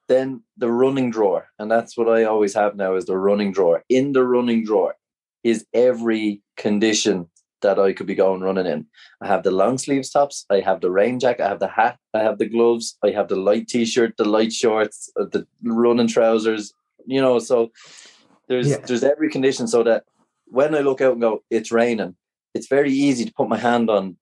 Then 0.09 0.43
the 0.57 0.71
running 0.71 1.11
drawer, 1.11 1.47
and 1.59 1.71
that's 1.71 1.97
what 1.97 2.09
I 2.09 2.23
always 2.23 2.53
have 2.55 2.75
now 2.75 2.95
is 2.95 3.05
the 3.05 3.17
running 3.17 3.51
drawer. 3.51 3.83
In 3.89 4.11
the 4.11 4.25
running 4.25 4.65
drawer, 4.65 4.95
is 5.43 5.65
every 5.73 6.41
condition 6.57 7.29
that 7.61 7.79
I 7.79 7.93
could 7.93 8.07
be 8.07 8.15
going 8.15 8.41
running 8.41 8.65
in. 8.65 8.85
I 9.21 9.27
have 9.27 9.43
the 9.43 9.51
long 9.51 9.77
sleeves 9.77 10.09
tops, 10.09 10.45
I 10.49 10.59
have 10.59 10.81
the 10.81 10.91
rain 10.91 11.19
jacket, 11.19 11.45
I 11.45 11.49
have 11.49 11.59
the 11.59 11.67
hat, 11.69 11.97
I 12.13 12.19
have 12.19 12.37
the 12.37 12.47
gloves, 12.47 12.97
I 13.03 13.11
have 13.11 13.29
the 13.29 13.37
light 13.37 13.67
t-shirt, 13.67 14.17
the 14.17 14.25
light 14.25 14.51
shorts, 14.51 15.09
uh, 15.19 15.25
the 15.25 15.47
running 15.63 16.07
trousers, 16.07 16.73
you 17.05 17.21
know, 17.21 17.39
so 17.39 17.71
there's 18.49 18.71
yeah. 18.71 18.77
there's 18.85 19.03
every 19.03 19.29
condition 19.29 19.67
so 19.67 19.83
that 19.83 20.03
when 20.53 20.75
I 20.75 20.81
look 20.81 21.01
out 21.01 21.13
and 21.13 21.21
go, 21.21 21.43
it's 21.49 21.71
raining, 21.71 22.15
it's 22.53 22.67
very 22.67 22.91
easy 22.91 23.25
to 23.25 23.33
put 23.33 23.49
my 23.49 23.57
hand 23.57 23.89
on 23.89 24.17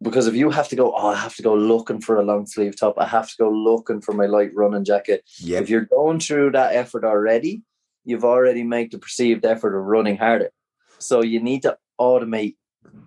because 0.00 0.28
if 0.28 0.34
you 0.36 0.50
have 0.50 0.68
to 0.68 0.76
go, 0.76 0.94
oh, 0.94 1.08
I 1.08 1.16
have 1.16 1.34
to 1.34 1.42
go 1.42 1.54
looking 1.54 2.00
for 2.00 2.20
a 2.20 2.22
long 2.22 2.46
sleeve 2.46 2.78
top, 2.78 2.94
I 2.96 3.06
have 3.06 3.28
to 3.30 3.34
go 3.36 3.50
looking 3.50 4.00
for 4.00 4.12
my 4.12 4.26
light 4.26 4.52
running 4.54 4.84
jacket. 4.84 5.24
Yep. 5.38 5.62
If 5.62 5.70
you're 5.70 5.86
going 5.86 6.20
through 6.20 6.52
that 6.52 6.76
effort 6.76 7.04
already, 7.04 7.62
you've 8.04 8.24
already 8.24 8.62
made 8.62 8.92
the 8.92 8.98
perceived 8.98 9.44
effort 9.44 9.76
of 9.76 9.84
running 9.84 10.16
harder. 10.16 10.50
So 10.98 11.22
you 11.24 11.40
need 11.42 11.62
to 11.62 11.76
automate 12.00 12.54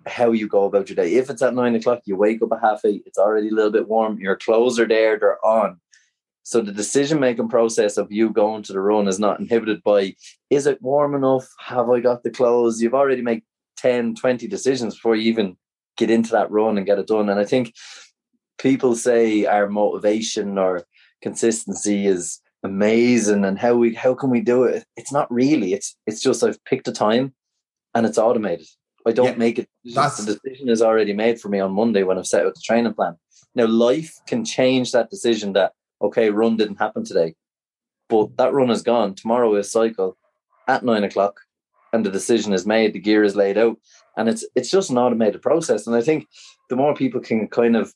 how 0.06 0.32
you 0.32 0.46
go 0.46 0.64
about 0.64 0.90
your 0.90 0.96
day. 0.96 1.14
If 1.14 1.30
it's 1.30 1.40
at 1.40 1.54
nine 1.54 1.74
o'clock, 1.74 2.02
you 2.04 2.16
wake 2.16 2.42
up 2.42 2.52
at 2.52 2.60
half 2.60 2.84
eight, 2.84 3.04
it's 3.06 3.18
already 3.18 3.48
a 3.48 3.54
little 3.54 3.72
bit 3.72 3.88
warm, 3.88 4.18
your 4.18 4.36
clothes 4.36 4.78
are 4.78 4.88
there, 4.88 5.18
they're 5.18 5.44
on. 5.44 5.80
So 6.48 6.62
the 6.62 6.72
decision 6.72 7.20
making 7.20 7.50
process 7.50 7.98
of 7.98 8.10
you 8.10 8.30
going 8.30 8.62
to 8.62 8.72
the 8.72 8.80
run 8.80 9.06
is 9.06 9.20
not 9.20 9.38
inhibited 9.38 9.82
by 9.82 10.14
is 10.48 10.66
it 10.66 10.80
warm 10.80 11.14
enough? 11.14 11.46
Have 11.58 11.90
I 11.90 12.00
got 12.00 12.22
the 12.22 12.30
clothes? 12.30 12.80
You've 12.80 12.94
already 12.94 13.20
made 13.20 13.42
10, 13.76 14.14
20 14.14 14.48
decisions 14.48 14.94
before 14.94 15.14
you 15.14 15.30
even 15.30 15.58
get 15.98 16.08
into 16.08 16.30
that 16.30 16.50
run 16.50 16.78
and 16.78 16.86
get 16.86 16.98
it 16.98 17.06
done. 17.06 17.28
And 17.28 17.38
I 17.38 17.44
think 17.44 17.74
people 18.56 18.96
say 18.96 19.44
our 19.44 19.68
motivation 19.68 20.56
or 20.56 20.86
consistency 21.20 22.06
is 22.06 22.40
amazing 22.62 23.44
and 23.44 23.58
how 23.58 23.74
we 23.74 23.94
how 23.94 24.14
can 24.14 24.30
we 24.30 24.40
do 24.40 24.64
it 24.64 24.84
it's 24.96 25.12
not 25.12 25.30
really 25.30 25.74
it's 25.74 25.96
it's 26.08 26.20
just 26.20 26.42
i've 26.42 26.62
picked 26.64 26.88
a 26.88 26.92
time 26.92 27.32
and 27.94 28.04
it's 28.04 28.18
automated 28.18 28.66
i 29.06 29.12
don't 29.12 29.26
yeah, 29.26 29.34
make 29.36 29.60
it 29.60 29.68
that's 29.94 30.24
the 30.24 30.34
decision 30.34 30.68
is 30.68 30.82
already 30.82 31.12
made 31.12 31.40
for 31.40 31.48
me 31.48 31.60
on 31.60 31.70
monday 31.70 32.02
when 32.02 32.18
i've 32.18 32.26
set 32.26 32.44
out 32.44 32.52
the 32.52 32.60
training 32.64 32.92
plan 32.92 33.14
now 33.54 33.64
life 33.64 34.12
can 34.26 34.44
change 34.44 34.90
that 34.90 35.08
decision 35.08 35.52
that 35.52 35.70
okay 36.02 36.30
run 36.30 36.56
didn't 36.56 36.76
happen 36.76 37.04
today 37.04 37.34
but 38.08 38.36
that 38.36 38.52
run 38.52 38.70
is 38.70 38.82
gone 38.82 39.14
tomorrow 39.14 39.54
is 39.54 39.70
cycle 39.70 40.16
at 40.66 40.84
nine 40.84 41.04
o'clock 41.04 41.40
and 41.92 42.04
the 42.04 42.10
decision 42.10 42.52
is 42.52 42.66
made 42.66 42.92
the 42.92 43.00
gear 43.00 43.24
is 43.24 43.36
laid 43.36 43.58
out 43.58 43.76
and 44.16 44.28
it's 44.28 44.44
it's 44.54 44.70
just 44.70 44.90
an 44.90 44.98
automated 44.98 45.42
process 45.42 45.86
and 45.86 45.96
i 45.96 46.00
think 46.00 46.26
the 46.70 46.76
more 46.76 46.94
people 46.94 47.20
can 47.20 47.48
kind 47.48 47.76
of 47.76 47.92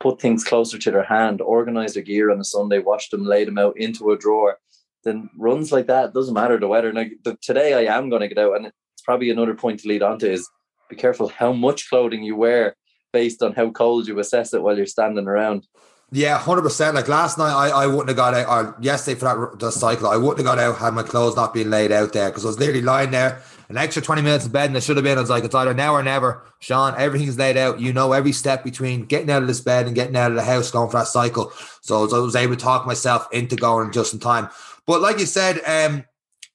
put 0.00 0.20
things 0.20 0.42
closer 0.42 0.78
to 0.78 0.90
their 0.90 1.04
hand, 1.04 1.40
organize 1.40 1.94
their 1.94 2.02
gear 2.02 2.30
on 2.30 2.40
a 2.40 2.44
Sunday, 2.44 2.78
wash 2.78 3.10
them, 3.10 3.24
lay 3.24 3.44
them 3.44 3.58
out 3.58 3.78
into 3.78 4.10
a 4.10 4.18
drawer, 4.18 4.58
then 5.04 5.28
runs 5.36 5.70
like 5.70 5.86
that 5.86 6.14
doesn't 6.14 6.34
matter 6.34 6.58
the 6.58 6.66
weather. 6.66 6.92
Now, 6.92 7.04
today 7.42 7.74
I 7.74 7.96
am 7.96 8.08
going 8.08 8.22
to 8.22 8.28
get 8.28 8.38
out, 8.38 8.56
and 8.56 8.66
it's 8.66 9.02
probably 9.04 9.30
another 9.30 9.54
point 9.54 9.80
to 9.80 9.88
lead 9.88 10.02
on 10.02 10.18
to 10.20 10.30
is 10.30 10.48
be 10.88 10.96
careful 10.96 11.28
how 11.28 11.52
much 11.52 11.88
clothing 11.88 12.22
you 12.22 12.34
wear 12.34 12.76
based 13.12 13.42
on 13.42 13.52
how 13.52 13.70
cold 13.70 14.08
you 14.08 14.18
assess 14.18 14.54
it 14.54 14.62
while 14.62 14.76
you're 14.76 14.86
standing 14.86 15.28
around. 15.28 15.66
Yeah, 16.12 16.38
hundred 16.38 16.62
percent. 16.62 16.96
Like 16.96 17.08
last 17.08 17.38
night, 17.38 17.52
I, 17.52 17.68
I 17.68 17.86
wouldn't 17.86 18.08
have 18.08 18.16
got 18.16 18.34
out. 18.34 18.48
Or 18.48 18.76
yesterday 18.80 19.18
for 19.18 19.24
that 19.26 19.58
the 19.58 19.70
cycle, 19.70 20.08
I 20.08 20.16
wouldn't 20.16 20.38
have 20.38 20.46
got 20.46 20.58
out 20.58 20.78
had 20.78 20.94
my 20.94 21.02
clothes 21.02 21.36
not 21.36 21.54
been 21.54 21.70
laid 21.70 21.92
out 21.92 22.12
there 22.12 22.30
because 22.30 22.44
I 22.44 22.48
was 22.48 22.58
literally 22.58 22.82
lying 22.82 23.12
there 23.12 23.42
an 23.70 23.76
extra 23.78 24.02
20 24.02 24.20
minutes 24.22 24.46
in 24.46 24.50
bed 24.52 24.68
and 24.68 24.76
it 24.76 24.82
should 24.82 24.96
have 24.96 25.04
been. 25.04 25.16
I 25.16 25.20
was 25.20 25.30
like, 25.30 25.44
it's 25.44 25.54
either 25.54 25.72
now 25.72 25.94
or 25.94 26.02
never. 26.02 26.42
Seán, 26.60 26.96
everything's 26.98 27.38
laid 27.38 27.56
out. 27.56 27.80
You 27.80 27.92
know 27.92 28.12
every 28.12 28.32
step 28.32 28.64
between 28.64 29.04
getting 29.04 29.30
out 29.30 29.42
of 29.42 29.48
this 29.48 29.60
bed 29.60 29.86
and 29.86 29.94
getting 29.94 30.16
out 30.16 30.32
of 30.32 30.36
the 30.36 30.42
house, 30.42 30.72
going 30.72 30.90
for 30.90 30.98
that 30.98 31.06
cycle. 31.06 31.52
So 31.80 32.02
I 32.02 32.18
was 32.18 32.34
able 32.34 32.56
to 32.56 32.62
talk 32.62 32.84
myself 32.84 33.28
into 33.32 33.54
going 33.54 33.92
just 33.92 34.12
in 34.12 34.18
time. 34.18 34.48
But 34.86 35.00
like 35.00 35.20
you 35.20 35.26
said, 35.26 35.60
um, 35.64 36.04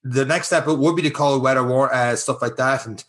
the 0.04 0.26
next 0.26 0.48
step 0.48 0.66
would 0.66 0.96
be 0.96 1.02
the 1.02 1.10
cold 1.10 1.42
weather 1.42 1.64
war, 1.64 1.92
uh, 1.92 2.14
stuff 2.16 2.42
like 2.42 2.56
that. 2.56 2.86
And 2.86 3.02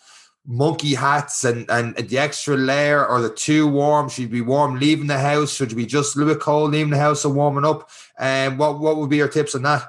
monkey 0.47 0.95
hats 0.95 1.43
and, 1.43 1.69
and 1.69 1.95
the 1.95 2.17
extra 2.17 2.55
layer 2.55 3.05
or 3.05 3.21
the 3.21 3.29
too 3.29 3.67
warm? 3.67 4.09
Should 4.09 4.31
be 4.31 4.41
warm 4.41 4.79
leaving 4.79 5.07
the 5.07 5.19
house? 5.19 5.53
Should 5.53 5.75
be 5.75 5.85
just 5.85 6.15
a 6.15 6.19
little 6.19 6.33
bit 6.33 6.41
cold 6.41 6.71
leaving 6.71 6.91
the 6.91 6.97
house 6.97 7.25
and 7.25 7.35
warming 7.35 7.65
up? 7.65 7.89
And 8.17 8.53
um, 8.53 8.57
what, 8.57 8.79
what 8.79 8.97
would 8.97 9.09
be 9.09 9.17
your 9.17 9.27
tips 9.27 9.53
on 9.53 9.63
that? 9.63 9.83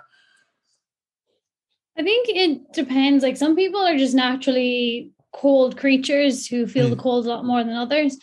I 1.97 2.03
think 2.03 2.29
it 2.29 2.73
depends. 2.73 3.25
Like 3.25 3.37
some 3.37 3.57
people 3.57 3.81
are 3.81 3.97
just 3.97 4.15
naturally 4.15 5.11
cold 5.33 5.77
creatures 5.77 6.47
who 6.47 6.67
feel 6.67 6.87
mm. 6.87 6.91
the 6.91 6.97
cold 6.97 7.27
a 7.27 7.29
lot 7.29 7.45
more 7.45 7.63
than 7.65 7.75
others. 7.75 8.19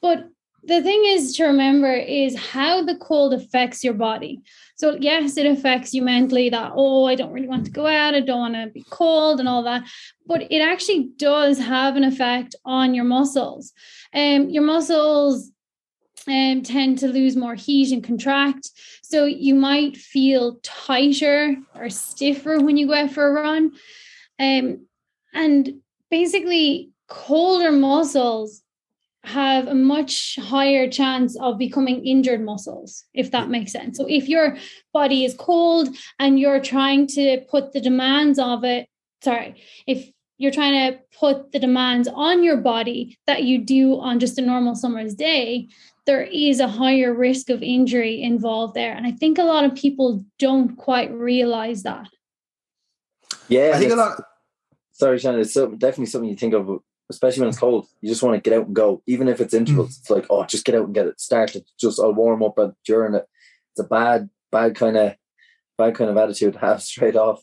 But 0.00 0.28
the 0.62 0.82
thing 0.82 1.02
is 1.06 1.36
to 1.36 1.44
remember 1.44 1.92
is 1.92 2.36
how 2.36 2.82
the 2.82 2.96
cold 2.96 3.34
affects 3.34 3.82
your 3.82 3.94
body. 3.94 4.42
So, 4.76 4.96
yes, 4.98 5.36
it 5.36 5.46
affects 5.46 5.92
you 5.92 6.02
mentally 6.02 6.48
that, 6.50 6.72
oh, 6.74 7.06
I 7.06 7.14
don't 7.14 7.32
really 7.32 7.48
want 7.48 7.66
to 7.66 7.70
go 7.70 7.86
out, 7.86 8.14
I 8.14 8.20
don't 8.20 8.38
want 8.38 8.54
to 8.54 8.70
be 8.72 8.84
cold 8.90 9.40
and 9.40 9.48
all 9.48 9.62
that. 9.64 9.84
But 10.26 10.50
it 10.50 10.60
actually 10.60 11.10
does 11.16 11.58
have 11.58 11.96
an 11.96 12.04
effect 12.04 12.54
on 12.64 12.94
your 12.94 13.04
muscles. 13.04 13.72
Um, 14.14 14.48
your 14.48 14.62
muscles 14.62 15.50
um, 16.26 16.62
tend 16.62 16.98
to 16.98 17.08
lose 17.08 17.36
more 17.36 17.54
heat 17.54 17.92
and 17.92 18.04
contract. 18.04 18.70
So 19.02 19.24
you 19.24 19.54
might 19.54 19.96
feel 19.96 20.60
tighter 20.62 21.56
or 21.74 21.90
stiffer 21.90 22.58
when 22.58 22.76
you 22.76 22.86
go 22.86 22.94
out 22.94 23.10
for 23.10 23.28
a 23.28 23.32
run. 23.32 23.72
Um, 24.38 24.86
and 25.32 25.80
basically, 26.10 26.90
colder 27.08 27.72
muscles 27.72 28.62
have 29.24 29.68
a 29.68 29.74
much 29.74 30.38
higher 30.40 30.88
chance 30.90 31.36
of 31.38 31.58
becoming 31.58 32.04
injured 32.06 32.42
muscles, 32.42 33.04
if 33.12 33.30
that 33.30 33.50
makes 33.50 33.72
sense. 33.72 33.98
So, 33.98 34.06
if 34.08 34.28
your 34.28 34.56
body 34.92 35.24
is 35.24 35.34
cold 35.38 35.88
and 36.18 36.40
you're 36.40 36.60
trying 36.60 37.06
to 37.08 37.42
put 37.50 37.72
the 37.72 37.80
demands 37.80 38.38
of 38.38 38.64
it, 38.64 38.88
sorry, 39.22 39.62
if 39.86 40.10
you're 40.38 40.50
trying 40.50 40.92
to 40.92 40.98
put 41.18 41.52
the 41.52 41.58
demands 41.58 42.08
on 42.08 42.42
your 42.42 42.56
body 42.56 43.18
that 43.26 43.42
you 43.42 43.58
do 43.58 44.00
on 44.00 44.18
just 44.18 44.38
a 44.38 44.42
normal 44.42 44.74
summer's 44.74 45.14
day, 45.14 45.68
there 46.06 46.22
is 46.22 46.60
a 46.60 46.66
higher 46.66 47.12
risk 47.12 47.50
of 47.50 47.62
injury 47.62 48.22
involved 48.22 48.74
there. 48.74 48.94
And 48.94 49.06
I 49.06 49.12
think 49.12 49.36
a 49.36 49.44
lot 49.44 49.64
of 49.64 49.74
people 49.74 50.24
don't 50.38 50.76
quite 50.76 51.12
realize 51.12 51.82
that. 51.82 52.08
Yeah, 53.48 53.72
I 53.74 53.78
think 53.78 53.92
a 53.92 53.96
lot. 53.96 54.22
Sorry, 54.92 55.18
Shannon. 55.18 55.40
It's 55.40 55.52
so, 55.52 55.66
definitely 55.68 56.06
something 56.06 56.30
you 56.30 56.36
think 56.36 56.54
of, 56.54 56.80
especially 57.10 57.40
when 57.40 57.48
it's 57.50 57.58
cold. 57.58 57.88
You 58.00 58.08
just 58.08 58.22
want 58.22 58.42
to 58.42 58.48
get 58.50 58.58
out 58.58 58.66
and 58.66 58.74
go, 58.74 59.02
even 59.06 59.28
if 59.28 59.40
it's 59.40 59.52
intervals. 59.52 59.98
It's 59.98 60.10
like, 60.10 60.26
oh, 60.30 60.44
just 60.44 60.64
get 60.64 60.76
out 60.76 60.86
and 60.86 60.94
get 60.94 61.06
it 61.06 61.20
started. 61.20 61.64
Just 61.78 62.00
I'll 62.00 62.14
warm 62.14 62.42
up 62.42 62.58
during 62.86 63.14
it. 63.14 63.26
It's 63.72 63.80
a 63.80 63.84
bad, 63.84 64.30
bad 64.50 64.76
kind 64.76 64.96
of, 64.96 65.16
bad 65.76 65.96
kind 65.96 66.10
of 66.10 66.16
attitude 66.16 66.54
to 66.54 66.60
have 66.60 66.82
straight 66.82 67.16
off. 67.16 67.42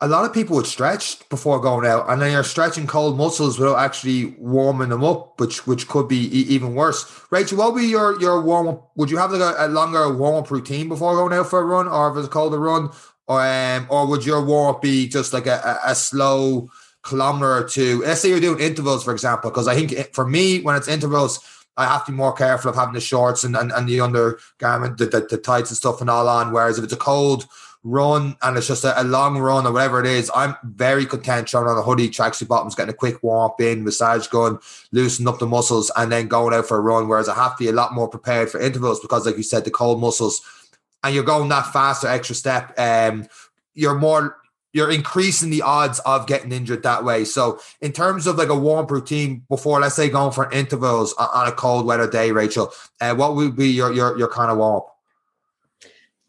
A 0.00 0.06
lot 0.06 0.24
of 0.24 0.32
people 0.32 0.54
would 0.54 0.66
stretch 0.66 1.28
before 1.28 1.60
going 1.60 1.84
out, 1.84 2.08
and 2.08 2.22
then 2.22 2.30
you're 2.30 2.44
stretching 2.44 2.86
cold 2.86 3.18
muscles 3.18 3.58
without 3.58 3.80
actually 3.80 4.26
warming 4.38 4.90
them 4.90 5.02
up, 5.02 5.40
which 5.40 5.66
which 5.66 5.88
could 5.88 6.06
be 6.06 6.26
e- 6.26 6.46
even 6.50 6.76
worse. 6.76 7.04
Rachael, 7.32 7.58
what 7.58 7.74
would 7.74 7.80
be 7.80 7.86
your 7.86 8.20
your 8.20 8.40
warm 8.40 8.68
up? 8.68 8.92
Would 8.94 9.10
you 9.10 9.16
have 9.16 9.32
like 9.32 9.40
a, 9.40 9.66
a 9.66 9.68
longer 9.68 10.14
warm 10.14 10.36
up 10.36 10.52
routine 10.52 10.88
before 10.88 11.16
going 11.16 11.32
out 11.32 11.50
for 11.50 11.60
a 11.60 11.64
run, 11.64 11.88
or 11.88 12.12
if 12.12 12.16
it's 12.16 12.28
cold 12.32 12.54
a 12.54 12.56
colder 12.56 12.60
run, 12.60 12.90
or 13.26 13.42
um, 13.42 13.88
or 13.90 14.06
would 14.06 14.24
your 14.24 14.44
warm 14.44 14.76
up 14.76 14.82
be 14.82 15.08
just 15.08 15.32
like 15.32 15.48
a, 15.48 15.80
a, 15.84 15.90
a 15.90 15.94
slow 15.96 16.68
kilometer 17.08 17.52
or 17.52 17.64
two? 17.64 18.02
Let's 18.02 18.20
say 18.20 18.28
you're 18.28 18.40
doing 18.40 18.60
intervals, 18.60 19.04
for 19.04 19.12
example, 19.12 19.50
because 19.50 19.68
I 19.68 19.74
think 19.74 20.14
for 20.14 20.26
me, 20.26 20.60
when 20.60 20.76
it's 20.76 20.88
intervals, 20.88 21.40
I 21.76 21.84
have 21.84 22.04
to 22.06 22.12
be 22.12 22.16
more 22.16 22.32
careful 22.32 22.70
of 22.70 22.76
having 22.76 22.94
the 22.94 23.00
shorts 23.00 23.44
and, 23.44 23.56
and, 23.56 23.70
and 23.72 23.88
the 23.88 24.00
undergarment, 24.00 24.98
the, 24.98 25.06
the, 25.06 25.26
the 25.30 25.38
tights 25.38 25.70
and 25.70 25.76
stuff 25.76 26.00
and 26.00 26.10
all 26.10 26.28
on. 26.28 26.52
Whereas 26.52 26.78
if 26.78 26.84
it's 26.84 26.92
a 26.92 26.96
cold 26.96 27.46
run 27.84 28.36
and 28.42 28.56
it's 28.56 28.66
just 28.66 28.84
a, 28.84 29.00
a 29.00 29.04
long 29.04 29.38
run 29.38 29.64
or 29.66 29.72
whatever 29.72 30.00
it 30.00 30.06
is, 30.06 30.30
I'm 30.34 30.56
very 30.64 31.06
content 31.06 31.48
throwing 31.48 31.68
on 31.68 31.78
a 31.78 31.82
hoodie, 31.82 32.10
tracksuit 32.10 32.48
bottoms, 32.48 32.74
getting 32.74 32.92
a 32.92 32.96
quick 32.96 33.22
warm 33.22 33.50
up 33.50 33.60
in, 33.60 33.84
massage 33.84 34.26
gun, 34.26 34.58
loosening 34.90 35.28
up 35.28 35.38
the 35.38 35.46
muscles, 35.46 35.90
and 35.96 36.10
then 36.10 36.26
going 36.26 36.52
out 36.52 36.66
for 36.66 36.76
a 36.76 36.80
run. 36.80 37.06
Whereas 37.06 37.28
I 37.28 37.36
have 37.36 37.56
to 37.56 37.64
be 37.64 37.70
a 37.70 37.72
lot 37.72 37.94
more 37.94 38.08
prepared 38.08 38.50
for 38.50 38.60
intervals 38.60 39.00
because, 39.00 39.24
like 39.24 39.36
you 39.36 39.44
said, 39.44 39.64
the 39.64 39.70
cold 39.70 40.00
muscles 40.00 40.42
and 41.04 41.14
you're 41.14 41.24
going 41.24 41.48
that 41.48 41.72
faster 41.72 42.08
extra 42.08 42.34
step, 42.34 42.78
um, 42.78 43.26
you're 43.74 43.98
more 43.98 44.36
you're 44.72 44.90
increasing 44.90 45.50
the 45.50 45.62
odds 45.62 45.98
of 46.00 46.26
getting 46.26 46.52
injured 46.52 46.82
that 46.82 47.04
way. 47.04 47.24
So, 47.24 47.60
in 47.80 47.92
terms 47.92 48.26
of 48.26 48.36
like 48.36 48.48
a 48.48 48.58
warm 48.58 48.86
routine 48.86 49.44
before, 49.48 49.80
let's 49.80 49.94
say 49.94 50.08
going 50.08 50.32
for 50.32 50.50
intervals 50.50 51.14
on 51.14 51.48
a 51.48 51.52
cold 51.52 51.86
weather 51.86 52.08
day, 52.08 52.32
Rachael, 52.32 52.72
uh, 53.00 53.14
what 53.14 53.34
would 53.34 53.56
be 53.56 53.68
your 53.68 53.92
your 53.92 54.18
your 54.18 54.28
kind 54.28 54.50
of 54.50 54.58
warm 54.58 54.76
up? 54.76 54.94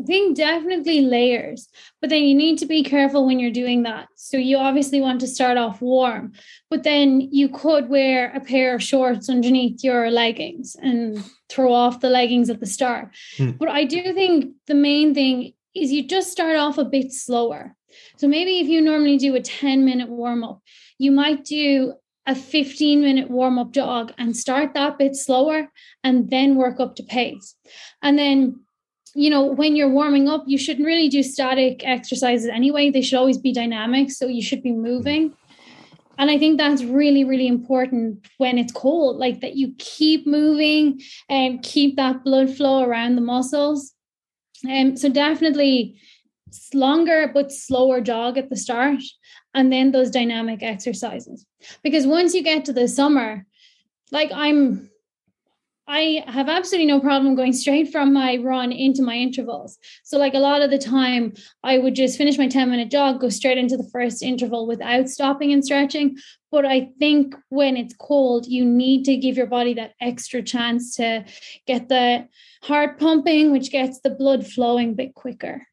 I 0.02 0.06
think 0.06 0.38
definitely 0.38 1.02
layers, 1.02 1.68
but 2.00 2.10
then 2.10 2.24
you 2.24 2.34
need 2.34 2.58
to 2.60 2.66
be 2.66 2.84
careful 2.84 3.26
when 3.26 3.38
you're 3.38 3.52
doing 3.52 3.84
that. 3.84 4.08
So 4.16 4.38
you 4.38 4.56
obviously 4.56 5.02
want 5.02 5.20
to 5.20 5.28
start 5.28 5.58
off 5.58 5.82
warm, 5.82 6.32
but 6.70 6.84
then 6.84 7.20
you 7.20 7.50
could 7.50 7.90
wear 7.90 8.32
a 8.34 8.40
pair 8.40 8.74
of 8.74 8.82
shorts 8.82 9.30
underneath 9.30 9.84
your 9.84 10.10
leggings 10.10 10.78
and 10.82 11.22
throw 11.50 11.74
off 11.74 12.00
the 12.00 12.10
leggings 12.10 12.50
at 12.50 12.62
the 12.62 12.66
start. 12.66 13.10
Hmm. 13.36 13.52
But 13.52 13.68
I 13.68 13.84
do 13.84 14.14
think 14.14 14.54
the 14.68 14.76
main 14.76 15.14
thing 15.14 15.54
is 15.76 15.92
you 15.92 16.08
just 16.08 16.32
start 16.32 16.56
off 16.56 16.78
a 16.78 16.86
bit 16.86 17.12
slower. 17.12 17.76
So 18.18 18.28
maybe 18.28 18.60
if 18.60 18.68
you 18.68 18.82
normally 18.82 19.18
do 19.18 19.36
a 19.36 19.42
10 19.42 19.86
minute 19.86 20.10
warm 20.10 20.44
up, 20.44 20.62
you 20.98 21.12
might 21.12 21.46
do 21.46 21.94
a 22.26 22.36
15 22.36 23.02
minute 23.02 23.30
warm 23.30 23.58
up 23.58 23.72
jog 23.72 24.14
and 24.18 24.36
start 24.36 24.74
that 24.74 24.98
bit 24.98 25.16
slower 25.16 25.70
and 26.04 26.30
then 26.30 26.56
work 26.56 26.80
up 26.80 26.96
to 26.96 27.04
pace. 27.04 27.56
And 28.02 28.18
then 28.18 28.60
you 29.16 29.30
know, 29.30 29.44
when 29.44 29.76
you're 29.76 29.90
warming 29.90 30.30
up, 30.30 30.44
you 30.46 30.58
shouldn't 30.58 30.86
really 30.86 31.10
do 31.10 31.24
static 31.24 31.86
exercises 31.86 32.48
anyway. 32.48 32.90
They 32.92 33.02
should 33.02 33.18
always 33.18 33.38
be 33.38 33.52
dynamic. 33.52 34.12
So 34.12 34.28
you 34.28 34.42
should 34.42 34.62
be 34.62 34.72
moving. 34.72 35.34
And 36.18 36.30
I 36.30 36.38
think 36.38 36.58
that's 36.58 36.84
really, 36.84 37.24
really 37.24 37.48
important 37.48 38.28
when 38.38 38.58
it's 38.58 38.74
cold, 38.74 39.18
like 39.18 39.40
that 39.40 39.56
you 39.56 39.74
keep 39.78 40.28
moving 40.28 41.02
and 41.30 41.64
keep 41.64 41.96
that 41.96 42.26
blood 42.26 42.56
flow 42.56 42.84
around 42.84 43.16
the 43.16 43.22
muscles. 43.22 43.94
And 44.68 44.92
um, 44.92 44.98
so 44.98 45.08
definitely 45.08 46.00
longer 46.74 47.30
but 47.34 47.52
slower 47.52 48.02
jog 48.02 48.38
at 48.38 48.50
the 48.50 48.58
start 48.58 49.02
and 49.54 49.72
then 49.72 49.92
those 49.92 50.10
dynamic 50.10 50.64
exercises. 50.64 51.46
Because 51.84 52.06
once 52.06 52.34
you 52.34 52.44
get 52.44 52.66
to 52.66 52.74
the 52.74 52.88
summer, 52.88 53.46
like 54.12 54.32
I'm 54.34 54.90
I 55.90 56.24
have 56.28 56.50
absolutely 56.50 56.86
no 56.86 57.00
problem 57.00 57.34
going 57.34 57.52
straight 57.52 57.92
from 57.92 58.14
my 58.14 58.38
run 58.38 58.72
into 58.72 59.02
my 59.02 59.16
intervals. 59.16 59.80
So, 60.04 60.20
like 60.20 60.36
a 60.36 60.40
lot 60.40 60.62
of 60.62 60.70
the 60.70 60.78
time, 60.78 61.34
I 61.64 61.80
would 61.80 61.96
just 61.96 62.16
finish 62.16 62.38
my 62.38 62.48
10 62.48 62.70
minute 62.70 62.92
jog, 62.92 63.20
go 63.20 63.30
straight 63.30 63.58
into 63.58 63.76
the 63.76 63.90
first 63.92 64.22
interval 64.22 64.68
without 64.68 65.10
stopping 65.10 65.52
and 65.52 65.66
stretching. 65.66 66.18
But 66.52 66.64
I 66.64 66.92
think 67.00 67.34
when 67.50 67.76
it's 67.76 67.96
cold, 68.00 68.46
you 68.46 68.64
need 68.66 69.04
to 69.06 69.18
give 69.18 69.36
your 69.36 69.48
body 69.48 69.74
that 69.74 69.96
extra 70.00 70.44
chance 70.44 70.96
to 70.98 71.26
get 71.66 71.90
the 71.90 72.28
heart 72.62 73.00
pumping, 73.00 73.52
which 73.52 73.72
gets 73.72 74.00
the 74.02 74.12
blood 74.12 74.46
flowing 74.46 74.92
a 74.92 74.96
bit 74.96 75.16
quicker. 75.16 75.69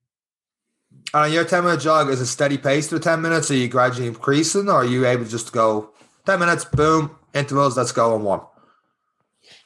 And 1.15 1.33
your 1.33 1.45
10 1.45 1.65
minute 1.65 1.81
jog 1.81 2.11
is 2.11 2.21
a 2.21 2.27
steady 2.27 2.59
pace 2.59 2.89
to 2.89 2.99
10 2.99 3.23
minutes? 3.23 3.51
Are 3.51 3.55
you 3.55 3.69
gradually 3.69 4.09
increasing 4.09 4.69
or 4.69 4.77
are 4.77 4.85
you 4.85 5.07
able 5.07 5.25
to 5.25 5.31
just 5.31 5.53
go 5.53 5.91
10 6.27 6.39
minutes, 6.39 6.65
boom, 6.65 7.17
intervals, 7.35 7.77
let's 7.77 7.93
go 7.93 8.15
on 8.15 8.23
one? 8.23 8.41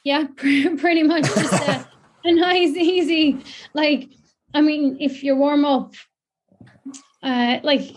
Yeah, 0.03 0.25
pretty 0.35 1.03
much 1.03 1.23
just 1.23 1.53
a, 1.53 1.87
a 2.25 2.31
nice, 2.33 2.75
easy, 2.75 3.39
like, 3.73 4.09
I 4.53 4.61
mean, 4.61 4.97
if 4.99 5.23
you 5.23 5.35
warm 5.35 5.65
up, 5.65 5.93
uh, 7.23 7.59
like 7.63 7.95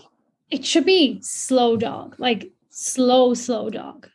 it 0.49 0.65
should 0.65 0.85
be 0.85 1.19
slow 1.21 1.77
dog, 1.77 2.15
like 2.17 2.51
slow, 2.69 3.33
slow 3.33 3.69
dog. 3.69 4.07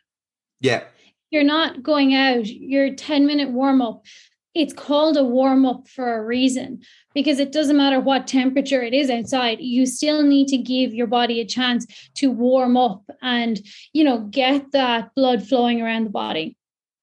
Yeah. 0.59 0.83
You're 1.29 1.43
not 1.43 1.83
going 1.83 2.13
out, 2.13 2.45
your 2.45 2.93
10 2.93 3.25
minute 3.25 3.51
warm 3.51 3.81
up. 3.81 4.03
It's 4.53 4.73
called 4.73 5.15
a 5.15 5.23
warm 5.23 5.65
up 5.65 5.87
for 5.87 6.15
a 6.15 6.25
reason 6.25 6.81
because 7.13 7.39
it 7.39 7.51
doesn't 7.51 7.77
matter 7.77 7.99
what 7.99 8.27
temperature 8.27 8.81
it 8.81 8.93
is 8.93 9.09
outside. 9.09 9.59
You 9.61 9.85
still 9.85 10.23
need 10.23 10.47
to 10.49 10.57
give 10.57 10.93
your 10.93 11.07
body 11.07 11.39
a 11.39 11.45
chance 11.45 11.85
to 12.15 12.29
warm 12.29 12.75
up 12.75 13.03
and, 13.21 13.61
you 13.93 14.03
know, 14.03 14.19
get 14.19 14.71
that 14.73 15.15
blood 15.15 15.47
flowing 15.47 15.81
around 15.81 16.03
the 16.03 16.09
body. 16.09 16.57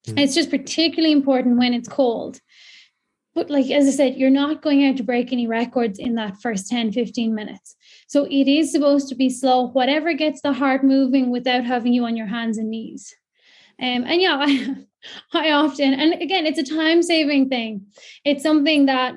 Mm. 0.07 0.21
It's 0.21 0.35
just 0.35 0.51
particularly 0.51 1.13
important 1.13 1.59
when 1.59 1.73
it's 1.73 1.89
cold. 1.89 2.41
But 3.35 3.51
like 3.51 3.71
as 3.71 3.87
I 3.87 3.91
said, 3.93 4.17
you're 4.17 4.31
not 4.31 4.63
going 4.63 4.85
out 4.85 4.97
to 4.97 5.03
break 5.05 5.33
any 5.33 5.47
records 5.47 5.99
in 5.99 6.17
that 6.17 6.41
first 6.43 6.69
10, 6.69 6.93
15 6.93 7.35
minutes. 7.35 7.77
So 8.09 8.25
it 8.25 8.49
is 8.49 8.73
supposed 8.73 9.09
to 9.09 9.15
be 9.15 9.31
slow, 9.31 9.69
whatever 9.69 10.13
gets 10.13 10.41
the 10.43 10.53
heart 10.53 10.83
moving 10.83 11.31
without 11.31 11.65
having 11.65 11.93
you 11.93 12.05
on 12.05 12.17
your 12.17 12.27
hands 12.27 12.59
and 12.59 12.69
knees. 12.69 13.15
Um, 13.81 14.05
and 14.05 14.21
yeah, 14.21 14.37
I, 14.41 14.77
I 15.33 15.51
often, 15.51 15.95
and 15.95 16.21
again, 16.21 16.47
it's 16.47 16.59
a 16.59 16.77
time 16.77 17.03
saving 17.03 17.49
thing. 17.49 17.87
It's 18.25 18.43
something 18.43 18.87
that 18.87 19.15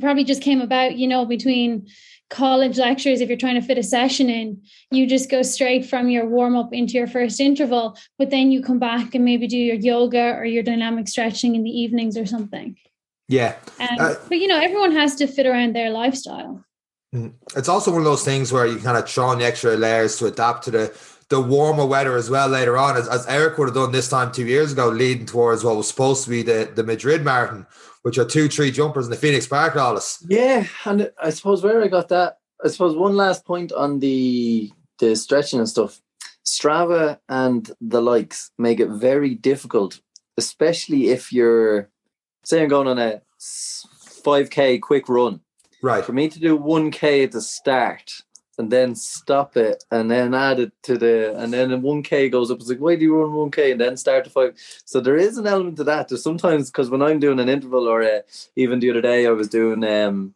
probably 0.00 0.24
just 0.24 0.42
came 0.42 0.60
about, 0.60 0.96
you 0.96 1.08
know, 1.08 1.24
between 1.24 1.88
college 2.30 2.78
lectures, 2.78 3.20
if 3.20 3.28
you're 3.28 3.38
trying 3.38 3.60
to 3.60 3.66
fit 3.66 3.78
a 3.78 3.82
session 3.82 4.28
in, 4.28 4.62
you 4.90 5.06
just 5.06 5.30
go 5.30 5.42
straight 5.42 5.86
from 5.86 6.08
your 6.08 6.26
warm 6.26 6.56
up 6.56 6.72
into 6.72 6.94
your 6.94 7.06
first 7.06 7.40
interval, 7.40 7.96
but 8.18 8.30
then 8.30 8.50
you 8.50 8.62
come 8.62 8.78
back 8.78 9.14
and 9.14 9.24
maybe 9.24 9.46
do 9.46 9.56
your 9.56 9.76
yoga 9.76 10.34
or 10.34 10.44
your 10.44 10.62
dynamic 10.62 11.08
stretching 11.08 11.54
in 11.54 11.64
the 11.64 11.70
evenings 11.70 12.16
or 12.16 12.26
something. 12.26 12.76
Yeah. 13.28 13.56
Um, 13.80 13.88
uh, 13.98 14.14
but 14.28 14.38
you 14.38 14.46
know, 14.46 14.58
everyone 14.58 14.92
has 14.92 15.14
to 15.16 15.26
fit 15.26 15.46
around 15.46 15.74
their 15.74 15.90
lifestyle. 15.90 16.64
Mm. 17.14 17.32
It's 17.56 17.68
also 17.68 17.90
one 17.90 18.00
of 18.00 18.04
those 18.04 18.24
things 18.24 18.52
where 18.52 18.66
you 18.66 18.78
kind 18.78 18.98
of 18.98 19.08
throw 19.08 19.26
on 19.26 19.38
the 19.38 19.46
extra 19.46 19.76
layers 19.76 20.16
to 20.18 20.26
adapt 20.26 20.64
to 20.64 20.70
the 20.70 21.17
the 21.28 21.40
warmer 21.40 21.84
weather 21.84 22.16
as 22.16 22.30
well 22.30 22.48
later 22.48 22.78
on, 22.78 22.96
as, 22.96 23.06
as 23.08 23.26
Eric 23.26 23.58
would 23.58 23.68
have 23.68 23.74
done 23.74 23.92
this 23.92 24.08
time 24.08 24.32
two 24.32 24.46
years 24.46 24.72
ago, 24.72 24.88
leading 24.88 25.26
towards 25.26 25.62
what 25.62 25.76
was 25.76 25.88
supposed 25.88 26.24
to 26.24 26.30
be 26.30 26.42
the, 26.42 26.70
the 26.74 26.82
Madrid 26.82 27.22
Marathon, 27.22 27.66
which 28.02 28.18
are 28.18 28.24
two, 28.24 28.48
three 28.48 28.70
jumpers 28.70 29.04
in 29.04 29.10
the 29.10 29.16
Phoenix 29.16 29.46
Park, 29.46 29.74
Lawless. 29.74 30.24
Yeah, 30.28 30.66
and 30.84 31.10
I 31.22 31.30
suppose 31.30 31.62
where 31.62 31.82
I 31.82 31.88
got 31.88 32.08
that, 32.08 32.38
I 32.64 32.68
suppose 32.68 32.96
one 32.96 33.16
last 33.16 33.44
point 33.44 33.72
on 33.72 34.00
the 34.00 34.72
the 34.98 35.14
stretching 35.14 35.60
and 35.60 35.68
stuff. 35.68 36.00
Strava 36.44 37.18
and 37.28 37.70
the 37.80 38.02
likes 38.02 38.50
make 38.58 38.80
it 38.80 38.88
very 38.88 39.34
difficult, 39.34 40.00
especially 40.36 41.10
if 41.10 41.32
you're 41.32 41.88
say 42.42 42.62
I'm 42.62 42.68
going 42.68 42.88
on 42.88 42.98
a 42.98 43.20
5k 43.38 44.80
quick 44.80 45.08
run. 45.08 45.40
Right. 45.82 46.04
For 46.04 46.12
me 46.12 46.28
to 46.28 46.40
do 46.40 46.58
1k 46.58 47.24
at 47.24 47.32
the 47.32 47.40
start 47.40 48.22
and 48.58 48.70
then 48.70 48.94
stop 48.94 49.56
it 49.56 49.84
and 49.90 50.10
then 50.10 50.34
add 50.34 50.58
it 50.58 50.72
to 50.82 50.98
the 50.98 51.34
and 51.38 51.52
then 51.52 51.70
the 51.70 51.78
1k 51.78 52.30
goes 52.30 52.50
up. 52.50 52.58
It's 52.58 52.68
like, 52.68 52.78
why 52.78 52.96
do 52.96 53.04
you 53.04 53.16
run 53.16 53.50
1k 53.50 53.72
and 53.72 53.80
then 53.80 53.96
start 53.96 54.24
to 54.24 54.30
five? 54.30 54.54
So 54.84 55.00
there 55.00 55.16
is 55.16 55.38
an 55.38 55.46
element 55.46 55.76
to 55.76 55.84
that. 55.84 56.08
There's 56.08 56.22
sometimes 56.22 56.70
because 56.70 56.90
when 56.90 57.02
I'm 57.02 57.20
doing 57.20 57.40
an 57.40 57.48
interval 57.48 57.88
or 57.88 58.02
uh, 58.02 58.20
even 58.56 58.80
the 58.80 58.90
other 58.90 59.00
day 59.00 59.26
I 59.26 59.30
was 59.30 59.48
doing 59.48 59.84
um 59.84 60.34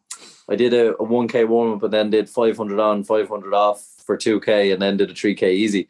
I 0.49 0.55
did 0.55 0.73
a, 0.73 0.93
a 0.93 1.05
1k 1.05 1.47
warm 1.47 1.73
up 1.73 1.83
and 1.83 1.93
then 1.93 2.09
did 2.09 2.29
500 2.29 2.79
on, 2.79 3.03
500 3.03 3.53
off 3.53 3.85
for 4.05 4.17
2k 4.17 4.73
and 4.73 4.81
then 4.81 4.97
did 4.97 5.11
a 5.11 5.13
3k 5.13 5.43
easy 5.43 5.89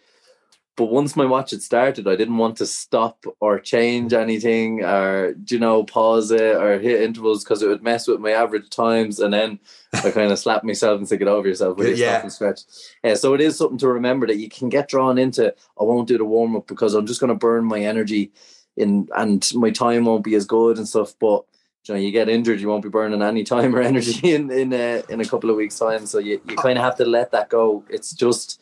but 0.75 0.85
once 0.85 1.15
my 1.15 1.25
watch 1.25 1.51
had 1.51 1.61
started, 1.61 2.07
I 2.07 2.15
didn't 2.15 2.37
want 2.37 2.57
to 2.57 2.65
stop 2.65 3.25
or 3.39 3.59
change 3.59 4.11
anything 4.11 4.83
or, 4.83 5.35
you 5.47 5.59
know, 5.59 5.83
pause 5.83 6.31
it 6.31 6.55
or 6.55 6.79
hit 6.79 7.01
intervals 7.03 7.43
because 7.43 7.61
it 7.61 7.67
would 7.67 7.83
mess 7.83 8.07
with 8.07 8.19
my 8.19 8.31
average 8.31 8.69
times. 8.71 9.19
And 9.19 9.31
then 9.31 9.59
I 9.93 10.09
kind 10.09 10.31
of 10.31 10.39
slapped 10.39 10.65
myself 10.65 10.97
and 10.97 11.07
said, 11.07 11.19
get 11.19 11.27
over 11.27 11.47
yourself 11.47 11.77
with 11.77 11.89
Yeah. 11.89 11.93
your 11.93 12.09
stop 12.09 12.23
and 12.23 12.33
stretch. 12.33 12.59
Yeah, 13.03 13.13
so 13.13 13.35
it 13.35 13.41
is 13.41 13.55
something 13.55 13.77
to 13.79 13.87
remember 13.87 14.25
that 14.25 14.37
you 14.37 14.49
can 14.49 14.69
get 14.69 14.89
drawn 14.89 15.19
into, 15.19 15.53
I 15.79 15.83
won't 15.83 16.07
do 16.07 16.17
the 16.17 16.25
warm 16.25 16.55
up 16.55 16.65
because 16.65 16.95
I'm 16.95 17.05
just 17.05 17.19
going 17.19 17.29
to 17.29 17.35
burn 17.35 17.65
my 17.65 17.79
energy 17.79 18.31
in 18.75 19.07
and 19.15 19.47
my 19.53 19.69
time 19.69 20.05
won't 20.05 20.23
be 20.23 20.33
as 20.33 20.45
good 20.45 20.77
and 20.77 20.87
stuff. 20.87 21.13
But, 21.19 21.43
you 21.87 21.93
know, 21.93 21.99
you 21.99 22.11
get 22.11 22.29
injured, 22.29 22.59
you 22.59 22.67
won't 22.67 22.81
be 22.81 22.89
burning 22.89 23.21
any 23.21 23.43
time 23.43 23.75
or 23.75 23.81
energy 23.83 24.33
in 24.33 24.49
in 24.49 24.73
a, 24.73 25.03
in 25.07 25.21
a 25.21 25.25
couple 25.25 25.51
of 25.51 25.55
weeks' 25.55 25.77
time. 25.77 26.07
So 26.07 26.17
you, 26.17 26.41
you 26.47 26.55
oh. 26.57 26.61
kind 26.63 26.79
of 26.79 26.83
have 26.83 26.95
to 26.95 27.05
let 27.05 27.29
that 27.31 27.49
go. 27.49 27.85
It's 27.89 28.11
just 28.13 28.59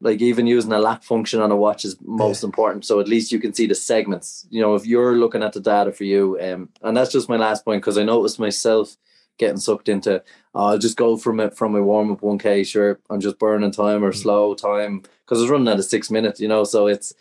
like 0.00 0.20
even 0.20 0.46
using 0.46 0.72
a 0.72 0.78
lap 0.78 1.02
function 1.04 1.40
on 1.40 1.50
a 1.50 1.56
watch 1.56 1.84
is 1.84 1.96
most 2.02 2.44
important. 2.44 2.84
So 2.84 3.00
at 3.00 3.08
least 3.08 3.32
you 3.32 3.38
can 3.38 3.54
see 3.54 3.66
the 3.66 3.74
segments. 3.74 4.46
You 4.50 4.60
know, 4.60 4.74
if 4.74 4.86
you're 4.86 5.16
looking 5.16 5.42
at 5.42 5.52
the 5.52 5.60
data 5.60 5.92
for 5.92 6.04
you, 6.04 6.38
um, 6.40 6.68
and 6.82 6.96
that's 6.96 7.12
just 7.12 7.28
my 7.28 7.36
last 7.36 7.64
point 7.64 7.82
because 7.82 7.98
I 7.98 8.04
noticed 8.04 8.38
myself 8.38 8.96
getting 9.38 9.56
sucked 9.56 9.88
into. 9.88 10.22
oh, 10.54 10.66
I'll 10.66 10.78
just 10.78 10.96
go 10.96 11.16
from 11.16 11.40
it 11.40 11.56
from 11.56 11.72
my 11.72 11.80
warm 11.80 12.12
up 12.12 12.22
one 12.22 12.38
k. 12.38 12.64
Sure, 12.64 13.00
I'm 13.10 13.20
just 13.20 13.38
burning 13.38 13.70
time 13.70 14.04
or 14.04 14.12
slow 14.12 14.54
time 14.54 15.00
because 15.00 15.38
I 15.38 15.42
was 15.42 15.50
running 15.50 15.68
at 15.68 15.78
a 15.78 15.82
six 15.82 16.10
minutes. 16.10 16.40
You 16.40 16.48
know, 16.48 16.64
so 16.64 16.86
it's 16.86 17.14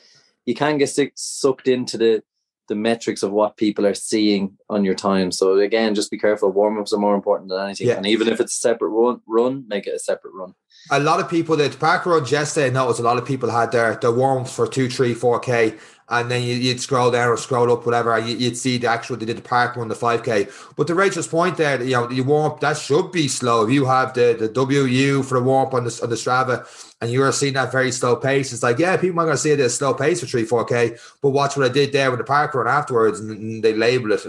you 0.46 0.56
can 0.56 0.78
get 0.78 0.90
sick, 0.90 1.14
sucked 1.16 1.68
into 1.68 1.98
the 1.98 2.24
the 2.68 2.76
metrics 2.76 3.24
of 3.24 3.32
what 3.32 3.58
people 3.58 3.86
are 3.86 3.94
seeing 3.94 4.58
on 4.70 4.86
your 4.86 4.96
time. 4.96 5.32
So 5.32 5.60
again, 5.60 5.96
just 5.96 6.12
be 6.12 6.18
careful. 6.18 6.52
Warm 6.52 6.80
ups 6.80 6.94
are 6.94 7.00
more 7.00 7.16
important 7.16 7.50
than 7.50 7.66
anything. 7.66 7.88
Yeah. 7.88 7.96
And 7.96 8.08
even 8.08 8.28
if 8.28 8.40
it's 8.40 8.56
a 8.56 8.60
separate 8.60 8.90
run, 8.90 9.22
run 9.28 9.66
make 9.68 9.86
it 9.86 9.94
a 9.94 10.00
separate 10.00 10.34
run. 10.34 10.54
a 10.92 11.00
lot 11.00 11.20
of 11.20 11.30
people 11.30 11.56
that 11.58 11.80
park 11.80 12.06
runs 12.06 12.32
yesterday, 12.32 12.68
I 12.68 12.70
noticed 12.70 13.00
a 13.00 13.04
lot 13.04 13.18
of 13.18 13.26
people 13.26 13.50
had 13.50 13.72
their 13.72 13.96
their 13.96 14.12
warm 14.12 14.46
for 14.46 14.68
two, 14.68 14.90
three, 14.90 15.14
four 15.14 15.40
k, 15.40 15.76
and 16.20 16.30
then 16.32 16.44
you, 16.44 16.56
you'd 16.56 16.80
scroll 16.82 17.12
down 17.12 17.28
or 17.30 17.38
scroll 17.38 17.72
up, 17.72 17.86
whatever, 17.86 18.18
you, 18.20 18.36
you'd 18.38 18.58
see 18.58 18.78
the 18.78 18.88
actual 18.88 19.18
they 19.18 19.26
did 19.26 19.38
the 19.38 19.42
park 19.42 19.76
run, 19.76 19.88
the 19.88 19.96
five 19.96 20.24
k. 20.24 20.48
But 20.76 20.88
the 20.88 20.96
Rachael's 20.96 21.28
point 21.28 21.58
there, 21.58 21.82
you 21.84 21.92
know, 21.92 22.10
you 22.10 22.24
warm 22.24 22.52
up 22.52 22.60
that 22.62 22.78
should 22.78 23.12
be 23.12 23.28
slow. 23.28 23.66
If 23.66 23.72
you 23.72 23.86
have 23.86 24.14
the 24.14 24.36
the 24.40 24.50
WU 24.50 25.24
for 25.24 25.40
the 25.40 25.44
warm 25.44 25.68
up 25.68 25.74
on 25.74 25.84
the 25.86 26.00
on 26.04 26.10
the 26.10 26.16
Strava, 26.16 26.66
and 27.02 27.12
you 27.12 27.22
are 27.24 27.32
seeing 27.32 27.54
that 27.54 27.72
very 27.72 27.92
slow 27.92 28.16
pace, 28.16 28.54
it's 28.54 28.64
like 28.64 28.80
yeah, 28.80 28.98
people 28.98 29.20
are 29.20 29.26
going 29.26 29.36
to 29.36 29.42
see 29.42 29.52
it 29.52 29.60
as 29.60 29.76
slow 29.76 29.94
pace 29.94 30.20
for 30.22 30.28
three, 30.28 30.46
four 30.46 30.66
k. 30.66 30.96
But 31.22 31.30
watch 31.30 31.58
what 31.58 31.70
I 31.70 31.74
did 31.74 31.92
there 31.92 32.10
with 32.12 32.20
the 32.20 32.26
park 32.26 32.54
run 32.54 32.68
afterwards, 32.68 33.20
and, 33.20 33.64
they 33.64 33.74
label 33.74 34.12
it. 34.14 34.26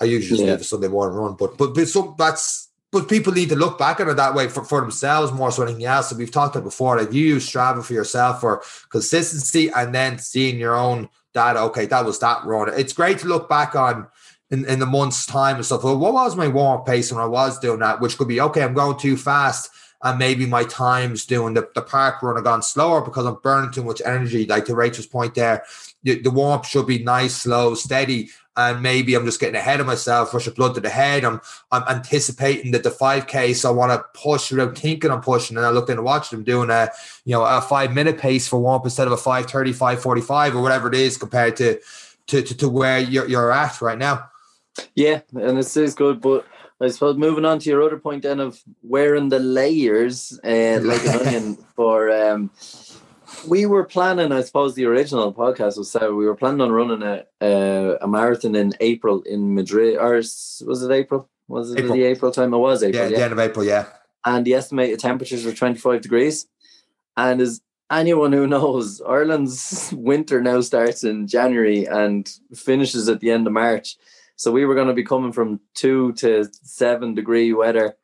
I 0.00 0.04
usually 0.04 0.28
just 0.28 0.42
Yeah. 0.42 0.52
leave 0.52 0.60
a 0.60 0.64
Sunday 0.64 0.88
morning 0.88 1.18
run, 1.18 1.34
but 1.34 1.58
but, 1.58 1.74
but 1.74 1.88
some 1.88 2.14
that's 2.16 2.67
but 2.90 3.08
people 3.08 3.32
need 3.32 3.50
to 3.50 3.56
look 3.56 3.78
back 3.78 4.00
at 4.00 4.08
it 4.08 4.16
that 4.16 4.34
way 4.34 4.48
for, 4.48 4.64
for 4.64 4.80
themselves 4.80 5.32
more 5.32 5.50
so 5.50 5.62
than 5.62 5.70
anything 5.70 5.86
else. 5.86 6.08
So 6.08 6.16
we've 6.16 6.30
talked 6.30 6.56
about 6.56 6.64
before, 6.64 6.96
like 6.98 7.12
you 7.12 7.36
Strava 7.36 7.84
for 7.84 7.92
yourself 7.92 8.40
for 8.40 8.62
consistency 8.88 9.68
and 9.70 9.94
then 9.94 10.18
seeing 10.18 10.58
your 10.58 10.74
own 10.74 11.08
data. 11.34 11.60
Okay, 11.60 11.86
that 11.86 12.04
was 12.04 12.18
that 12.20 12.44
run. 12.44 12.72
It's 12.78 12.92
great 12.92 13.18
to 13.18 13.26
look 13.26 13.48
back 13.48 13.74
on 13.74 14.06
in, 14.50 14.64
in 14.66 14.78
the 14.78 14.86
month's 14.86 15.26
time 15.26 15.56
and 15.56 15.64
stuff. 15.66 15.84
Well, 15.84 15.98
what 15.98 16.14
was 16.14 16.36
my 16.36 16.48
warm 16.48 16.84
pace 16.84 17.12
when 17.12 17.20
I 17.20 17.26
was 17.26 17.58
doing 17.58 17.80
that? 17.80 18.00
Which 18.00 18.16
could 18.16 18.28
be 18.28 18.40
okay, 18.40 18.62
I'm 18.62 18.74
going 18.74 18.98
too 18.98 19.16
fast. 19.16 19.70
And 20.02 20.16
maybe 20.16 20.46
my 20.46 20.62
times 20.62 21.26
doing 21.26 21.54
the, 21.54 21.68
the 21.74 21.82
park 21.82 22.22
run 22.22 22.36
have 22.36 22.44
gone 22.44 22.62
slower 22.62 23.00
because 23.02 23.26
I'm 23.26 23.38
burning 23.42 23.72
too 23.72 23.82
much 23.82 24.00
energy. 24.04 24.46
Like 24.46 24.64
to 24.66 24.76
Rachael's 24.76 25.08
point 25.08 25.34
there, 25.34 25.64
the, 26.04 26.20
the 26.20 26.30
warm 26.30 26.62
should 26.62 26.86
be 26.86 27.02
nice, 27.02 27.34
slow, 27.34 27.74
steady. 27.74 28.30
And 28.58 28.82
maybe 28.82 29.14
I'm 29.14 29.24
just 29.24 29.38
getting 29.38 29.54
ahead 29.54 29.78
of 29.78 29.86
myself, 29.86 30.34
rush 30.34 30.48
of 30.48 30.56
blood 30.56 30.74
to 30.74 30.80
the 30.80 30.88
head. 30.90 31.24
I'm 31.24 31.40
I'm 31.70 31.84
anticipating 31.88 32.72
that 32.72 32.82
the 32.82 32.90
5K, 32.90 33.54
so 33.54 33.70
I 33.70 33.72
want 33.72 33.92
to 33.92 34.20
push 34.20 34.50
without 34.50 34.76
thinking 34.76 35.12
I'm 35.12 35.20
pushing. 35.20 35.56
And 35.56 35.64
I 35.64 35.70
looked 35.70 35.90
in 35.90 35.96
and 35.96 36.04
watched 36.04 36.32
them 36.32 36.42
doing 36.42 36.68
a 36.68 36.90
you 37.24 37.32
know 37.32 37.44
a 37.44 37.60
five 37.60 37.94
minute 37.94 38.18
pace 38.18 38.48
for 38.48 38.58
one 38.58 38.80
instead 38.82 39.06
of 39.06 39.12
a 39.12 39.16
530, 39.16 39.72
545 39.72 40.56
or 40.56 40.62
whatever 40.62 40.88
it 40.88 40.96
is 40.96 41.16
compared 41.16 41.56
to 41.56 41.78
to, 42.26 42.42
to, 42.42 42.56
to 42.56 42.68
where 42.68 42.98
you're, 42.98 43.28
you're 43.28 43.52
at 43.52 43.80
right 43.80 43.96
now. 43.96 44.28
Yeah, 44.94 45.20
and 45.34 45.58
it 45.58 45.76
is 45.76 45.94
good, 45.94 46.20
but 46.20 46.44
I 46.80 46.88
suppose 46.88 47.16
moving 47.16 47.44
on 47.44 47.58
to 47.58 47.70
your 47.70 47.82
other 47.82 47.98
point 47.98 48.22
then 48.22 48.38
of 48.38 48.60
wearing 48.82 49.28
the 49.28 49.40
layers 49.40 50.38
uh, 50.44 50.78
like 50.82 51.04
an 51.06 51.20
onion 51.26 51.58
for 51.74 52.10
um 52.10 52.50
we 53.46 53.66
were 53.66 53.84
planning, 53.84 54.32
I 54.32 54.42
suppose 54.42 54.74
the 54.74 54.86
original 54.86 55.32
podcast 55.32 55.78
was 55.78 55.90
said 55.90 56.08
we 56.10 56.26
were 56.26 56.34
planning 56.34 56.60
on 56.60 56.72
running 56.72 57.02
a 57.02 57.24
a, 57.40 57.96
a 58.00 58.08
marathon 58.08 58.54
in 58.54 58.72
April 58.80 59.22
in 59.22 59.54
Madrid 59.54 59.96
or 59.96 60.14
was 60.14 60.82
it 60.82 60.90
April? 60.90 61.28
Was 61.46 61.72
it 61.72 61.78
April. 61.78 61.94
the 61.94 62.02
April 62.04 62.32
time? 62.32 62.52
It 62.52 62.58
was 62.58 62.82
Yeah, 62.82 62.88
April, 62.88 63.04
at 63.04 63.10
yeah. 63.10 63.16
the 63.16 63.24
end 63.24 63.32
of 63.32 63.38
April, 63.38 63.64
yeah. 63.64 63.86
And 64.24 64.44
the 64.44 64.54
estimated 64.54 64.98
temperatures 65.00 65.44
were 65.44 65.52
25 65.52 66.02
degrees. 66.02 66.46
And 67.16 67.40
as 67.40 67.62
anyone 67.90 68.32
who 68.32 68.46
knows, 68.46 69.00
Ireland's 69.00 69.92
winter 69.96 70.40
now 70.42 70.60
starts 70.60 71.04
in 71.04 71.26
January 71.26 71.86
and 71.86 72.28
finishes 72.54 73.08
at 73.08 73.20
the 73.20 73.30
end 73.30 73.46
of 73.46 73.52
March. 73.52 73.96
So 74.36 74.52
we 74.52 74.64
were 74.64 74.74
going 74.74 74.88
to 74.88 74.94
be 74.94 75.04
coming 75.04 75.32
from 75.32 75.60
two 75.74 76.12
to 76.14 76.48
seven 76.62 77.14
degree 77.14 77.52
weather 77.52 77.96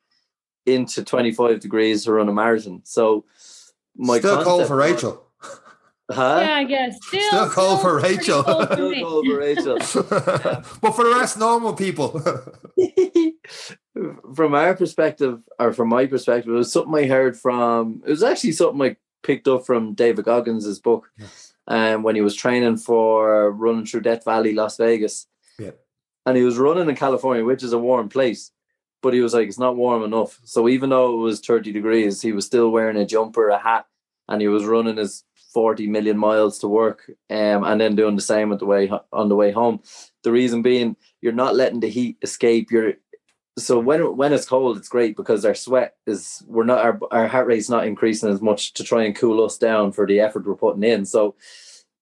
into 0.67 1.05
25 1.05 1.61
degrees 1.61 2.05
to 2.05 2.13
run 2.13 2.29
a 2.29 2.33
marathon. 2.33 2.81
So 2.85 3.25
my 3.97 4.19
Still 4.19 4.43
cold 4.45 4.67
for 4.67 4.77
Rachael. 4.77 5.21
Huh? 6.11 6.39
Yeah, 6.43 6.55
I 6.57 6.65
guess. 6.65 6.99
Still, 7.07 7.21
Still 7.29 7.49
cold 7.51 7.81
for 7.81 7.97
Rachael. 8.01 8.43
cold 8.45 8.69
for 8.69 8.75
Still 8.75 8.91
me. 8.91 9.03
cold 9.03 9.27
for 9.27 9.37
Rachael. 9.39 9.77
but 10.83 10.93
for 10.93 11.05
the 11.05 11.15
rest, 11.19 11.39
normal 11.39 11.73
people. 11.73 12.21
from 14.35 14.55
our 14.55 14.75
perspective, 14.75 15.41
or 15.59 15.73
from 15.73 15.89
my 15.89 16.07
perspective, 16.07 16.53
it 16.53 16.57
was 16.57 16.73
something 16.73 16.95
I 16.95 17.07
heard 17.07 17.37
from. 17.37 18.03
It 18.07 18.11
was 18.11 18.23
actually 18.23 18.53
something 18.53 18.83
I 18.83 18.97
picked 19.23 19.49
up 19.49 19.65
from 19.65 19.95
David 19.95 20.25
Goggins' 20.25 20.79
book, 20.79 21.09
um, 21.69 22.03
when 22.03 22.15
he 22.17 22.21
was 22.21 22.35
training 22.35 22.77
for 22.79 23.51
running 23.53 23.87
through 23.87 24.03
Death 24.03 24.25
Valley, 24.25 24.53
Las 24.55 24.77
Vegas. 24.77 25.27
Yeah. 25.59 25.71
and 26.27 26.37
he 26.37 26.43
was 26.43 26.59
running 26.59 26.89
in 26.89 26.97
California, 26.97 27.45
which 27.45 27.63
is 27.63 27.73
a 27.73 27.79
warm 27.79 28.09
place. 28.09 28.51
But 29.05 29.13
he 29.13 29.21
was 29.21 29.35
like, 29.35 29.49
it's 29.49 29.59
not 29.59 29.77
warm 29.77 30.03
enough. 30.03 30.41
So 30.45 30.67
even 30.67 30.89
though 30.89 31.13
it 31.13 31.23
was 31.23 31.41
30 31.41 31.73
degrees, 31.73 32.23
he 32.23 32.33
was 32.33 32.47
still 32.47 32.71
wearing 32.71 32.97
a 32.97 33.05
jumper, 33.05 33.51
a 33.51 33.59
hat, 33.59 33.85
and 34.29 34.41
he 34.41 34.49
was 34.49 34.65
running 34.65 34.97
his 34.97 35.25
40 35.53 35.89
million 35.89 36.17
miles 36.17 36.59
to 36.61 36.69
work 36.69 37.11
um, 37.29 37.65
and 37.65 37.79
then 37.79 37.97
doing 37.97 38.17
the 38.17 38.23
same 38.23 38.51
at 38.51 38.61
the 38.61 38.65
way 38.65 38.91
on 39.13 39.29
the 39.29 39.37
way 39.37 39.53
home. 39.53 39.83
The 40.23 40.33
reason 40.33 40.63
being 40.63 40.97
you're 41.21 41.35
not 41.35 41.55
letting 41.55 41.81
the 41.81 41.91
heat 41.91 42.17
escape. 42.23 42.71
You're 42.71 42.95
so 43.59 43.79
when 43.79 44.17
when 44.17 44.33
it's 44.33 44.49
cold, 44.49 44.79
it's 44.79 44.89
great 44.89 45.19
because 45.19 45.45
our 45.45 45.55
sweat 45.55 45.97
is 46.07 46.43
we're 46.47 46.65
not 46.65 46.83
our, 46.83 46.99
our 47.11 47.29
heart 47.29 47.47
rate's 47.47 47.69
not 47.69 47.87
increasing 47.87 48.31
as 48.31 48.41
much 48.41 48.73
to 48.73 48.85
try 48.85 49.05
and 49.05 49.15
cool 49.15 49.45
us 49.45 49.59
down 49.59 49.93
for 49.93 50.07
the 50.07 50.21
effort 50.21 50.47
we're 50.47 50.55
putting 50.55 50.83
in. 50.83 51.05
So 51.05 51.35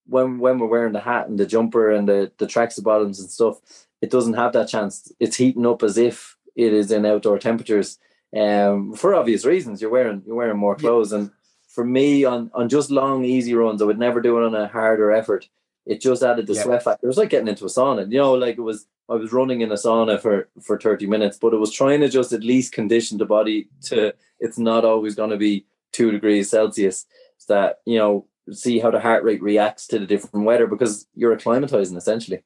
when 0.06 0.38
when 0.38 0.60
we're 0.60 0.68
wearing 0.68 0.92
the 0.92 1.00
hat 1.00 1.28
and 1.28 1.36
the 1.36 1.46
jumper 1.46 1.90
and 1.90 2.08
the 2.08 2.30
the 2.38 2.46
tracksuit 2.46 2.84
bottoms 2.84 3.18
and 3.18 3.28
stuff, 3.28 3.58
it 4.00 4.10
doesn't 4.10 4.34
have 4.34 4.52
that 4.52 4.68
chance. 4.68 5.12
It's 5.18 5.36
heating 5.36 5.66
up 5.66 5.82
as 5.82 5.98
if 5.98 6.36
it 6.56 6.72
is 6.72 6.90
in 6.90 7.06
outdoor 7.06 7.38
temperatures. 7.38 7.98
Um, 8.36 8.94
for 8.94 9.14
obvious 9.14 9.44
reasons, 9.44 9.80
you're 9.80 9.90
wearing 9.90 10.22
you're 10.26 10.36
wearing 10.36 10.58
more 10.58 10.74
clothes. 10.76 11.12
And 11.12 11.30
for 11.68 11.84
me, 11.84 12.24
on 12.24 12.50
on 12.54 12.68
just 12.68 12.90
long 12.90 13.24
easy 13.24 13.54
runs, 13.54 13.82
I 13.82 13.84
would 13.84 13.98
never 13.98 14.20
do 14.20 14.38
it 14.38 14.46
on 14.46 14.54
a 14.54 14.68
harder 14.68 15.12
effort. 15.12 15.48
It 15.84 16.00
just 16.00 16.22
added 16.22 16.46
the 16.46 16.54
Yeah. 16.54 16.62
sweat 16.62 16.84
factor. 16.84 17.06
It 17.06 17.08
was 17.08 17.18
like 17.18 17.30
getting 17.30 17.48
into 17.48 17.64
a 17.64 17.68
sauna. 17.68 18.10
You 18.10 18.18
know, 18.18 18.34
like 18.34 18.56
it 18.58 18.62
was. 18.62 18.86
I 19.08 19.16
was 19.16 19.32
running 19.32 19.60
in 19.60 19.70
a 19.70 19.74
sauna 19.74 20.18
for 20.20 20.48
for 20.62 20.78
thirty 20.78 21.06
minutes, 21.06 21.36
but 21.36 21.52
it 21.52 21.58
was 21.58 21.72
trying 21.72 22.00
to 22.00 22.08
just 22.08 22.32
at 22.32 22.42
least 22.44 22.72
condition 22.72 23.18
the 23.18 23.26
body 23.26 23.68
to. 23.82 24.14
It's 24.38 24.58
not 24.58 24.84
always 24.84 25.14
going 25.14 25.30
to 25.30 25.36
be 25.36 25.66
two 25.92 26.10
degrees 26.12 26.48
Celsius. 26.48 27.04
It's 27.36 27.46
that 27.46 27.80
you 27.84 27.98
know 27.98 28.26
see 28.50 28.78
how 28.78 28.90
the 28.90 29.00
heart 29.00 29.22
rate 29.24 29.42
reacts 29.42 29.86
to 29.88 29.98
the 29.98 30.06
different 30.06 30.46
weather 30.46 30.66
because 30.66 31.06
you're 31.14 31.36
acclimatizing 31.36 31.96
essentially. 31.96 32.42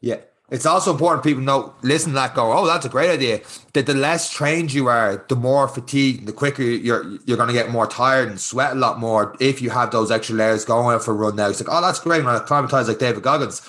Yeah. 0.00 0.18
It's 0.50 0.64
also 0.64 0.92
important 0.92 1.24
people 1.24 1.42
know, 1.42 1.74
listen 1.82 2.12
to 2.12 2.14
that, 2.14 2.34
go, 2.34 2.52
oh, 2.56 2.66
that's 2.66 2.86
a 2.86 2.88
great 2.88 3.10
idea. 3.10 3.42
That 3.74 3.84
the 3.84 3.92
less 3.92 4.32
trained 4.32 4.72
you 4.72 4.86
are, 4.86 5.22
the 5.28 5.36
more 5.36 5.68
fatigued, 5.68 6.26
the 6.26 6.32
quicker 6.32 6.62
you're 6.62 7.04
you're 7.26 7.36
going 7.36 7.48
to 7.48 7.54
get 7.54 7.70
more 7.70 7.86
tired 7.86 8.30
and 8.30 8.40
sweat 8.40 8.72
a 8.72 8.76
lot 8.76 8.98
more 8.98 9.36
if 9.40 9.60
you 9.60 9.68
have 9.68 9.90
those 9.90 10.10
extra 10.10 10.34
layers 10.34 10.64
going 10.64 10.98
for 11.00 11.10
a 11.10 11.14
run 11.14 11.36
now. 11.36 11.50
It's 11.50 11.60
like, 11.60 11.68
oh, 11.70 11.82
that's 11.82 12.00
great. 12.00 12.24
When 12.24 12.34
I 12.34 12.38
acclimatized 12.38 12.88
like 12.88 12.98
David 12.98 13.22
Goggins, 13.22 13.60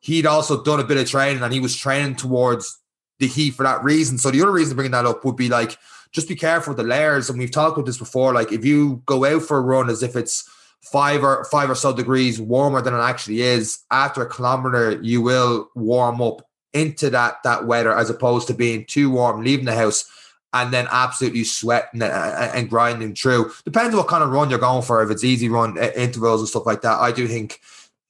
he'd 0.00 0.24
also 0.24 0.62
done 0.62 0.80
a 0.80 0.84
bit 0.84 0.96
of 0.96 1.08
training 1.08 1.42
and 1.42 1.52
he 1.52 1.60
was 1.60 1.76
training 1.76 2.16
towards 2.16 2.78
the 3.18 3.26
heat 3.26 3.50
for 3.52 3.64
that 3.64 3.84
reason. 3.84 4.16
So 4.16 4.30
the 4.30 4.40
other 4.40 4.52
reason 4.52 4.76
bringing 4.76 4.92
that 4.92 5.06
up 5.06 5.26
would 5.26 5.36
be 5.36 5.50
like, 5.50 5.76
just 6.10 6.28
be 6.28 6.36
careful 6.36 6.70
with 6.70 6.78
the 6.78 6.88
layers. 6.88 7.28
And 7.28 7.38
we've 7.38 7.50
talked 7.50 7.76
about 7.76 7.86
this 7.86 7.98
before. 7.98 8.32
Like 8.32 8.50
if 8.50 8.64
you 8.64 9.02
go 9.04 9.26
out 9.26 9.42
for 9.42 9.58
a 9.58 9.62
run 9.62 9.90
as 9.90 10.02
if 10.02 10.16
it's 10.16 10.48
five 10.92 11.24
or 11.24 11.44
five 11.44 11.70
or 11.70 11.74
so 11.74 11.92
degrees 11.92 12.40
warmer 12.40 12.80
than 12.80 12.94
it 12.94 12.98
actually 12.98 13.42
is. 13.42 13.80
After 13.90 14.22
a 14.22 14.28
kilometer, 14.28 15.00
you 15.02 15.22
will 15.22 15.70
warm 15.74 16.20
up 16.20 16.46
into 16.72 17.10
that 17.10 17.42
that 17.44 17.66
weather 17.66 17.96
as 17.96 18.10
opposed 18.10 18.48
to 18.48 18.54
being 18.54 18.84
too 18.84 19.10
warm, 19.10 19.42
leaving 19.42 19.64
the 19.64 19.74
house 19.74 20.04
and 20.52 20.72
then 20.72 20.86
absolutely 20.90 21.42
sweating 21.42 22.00
and 22.00 22.70
grinding 22.70 23.14
through. 23.14 23.50
Depends 23.64 23.94
what 23.94 24.06
kind 24.06 24.22
of 24.22 24.30
run 24.30 24.48
you're 24.50 24.58
going 24.58 24.82
for. 24.82 25.02
If 25.02 25.10
it's 25.10 25.24
easy 25.24 25.48
run 25.48 25.76
intervals 25.76 26.40
and 26.40 26.48
stuff 26.48 26.64
like 26.64 26.82
that, 26.82 27.00
I 27.00 27.10
do 27.10 27.26
think 27.26 27.60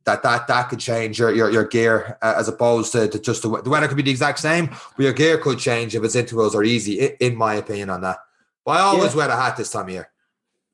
that 0.05 0.23
that 0.23 0.47
that 0.49 0.69
could 0.69 0.81
change 0.81 1.19
your 1.19 1.35
your, 1.35 1.51
your 1.51 1.65
gear 1.65 2.19
uh, 2.21 2.35
as 2.37 2.49
opposed 2.49 2.93
to, 2.93 3.09
to 3.09 3.19
just 3.19 3.43
the, 3.43 3.63
the 3.63 3.71
weather 3.71 3.89
could 3.89 3.97
be 3.97 4.03
the 4.03 4.11
exact 4.11 4.39
same, 4.39 4.67
but 4.67 5.03
your 5.03 5.15
gear 5.15 5.39
could 5.39 5.59
change 5.59 5.95
if 5.95 6.05
its 6.05 6.15
intervals 6.15 6.55
are 6.55 6.65
easy. 6.65 7.03
In 7.21 7.35
my 7.37 7.55
opinion, 7.55 7.89
on 7.89 8.03
that. 8.03 8.19
But 8.65 8.73
I 8.73 8.81
always 8.81 9.13
yeah. 9.13 9.19
wear 9.19 9.29
a 9.31 9.37
hat 9.37 9.57
this 9.57 9.71
time 9.71 9.87
of 9.87 9.91
year. 9.91 10.11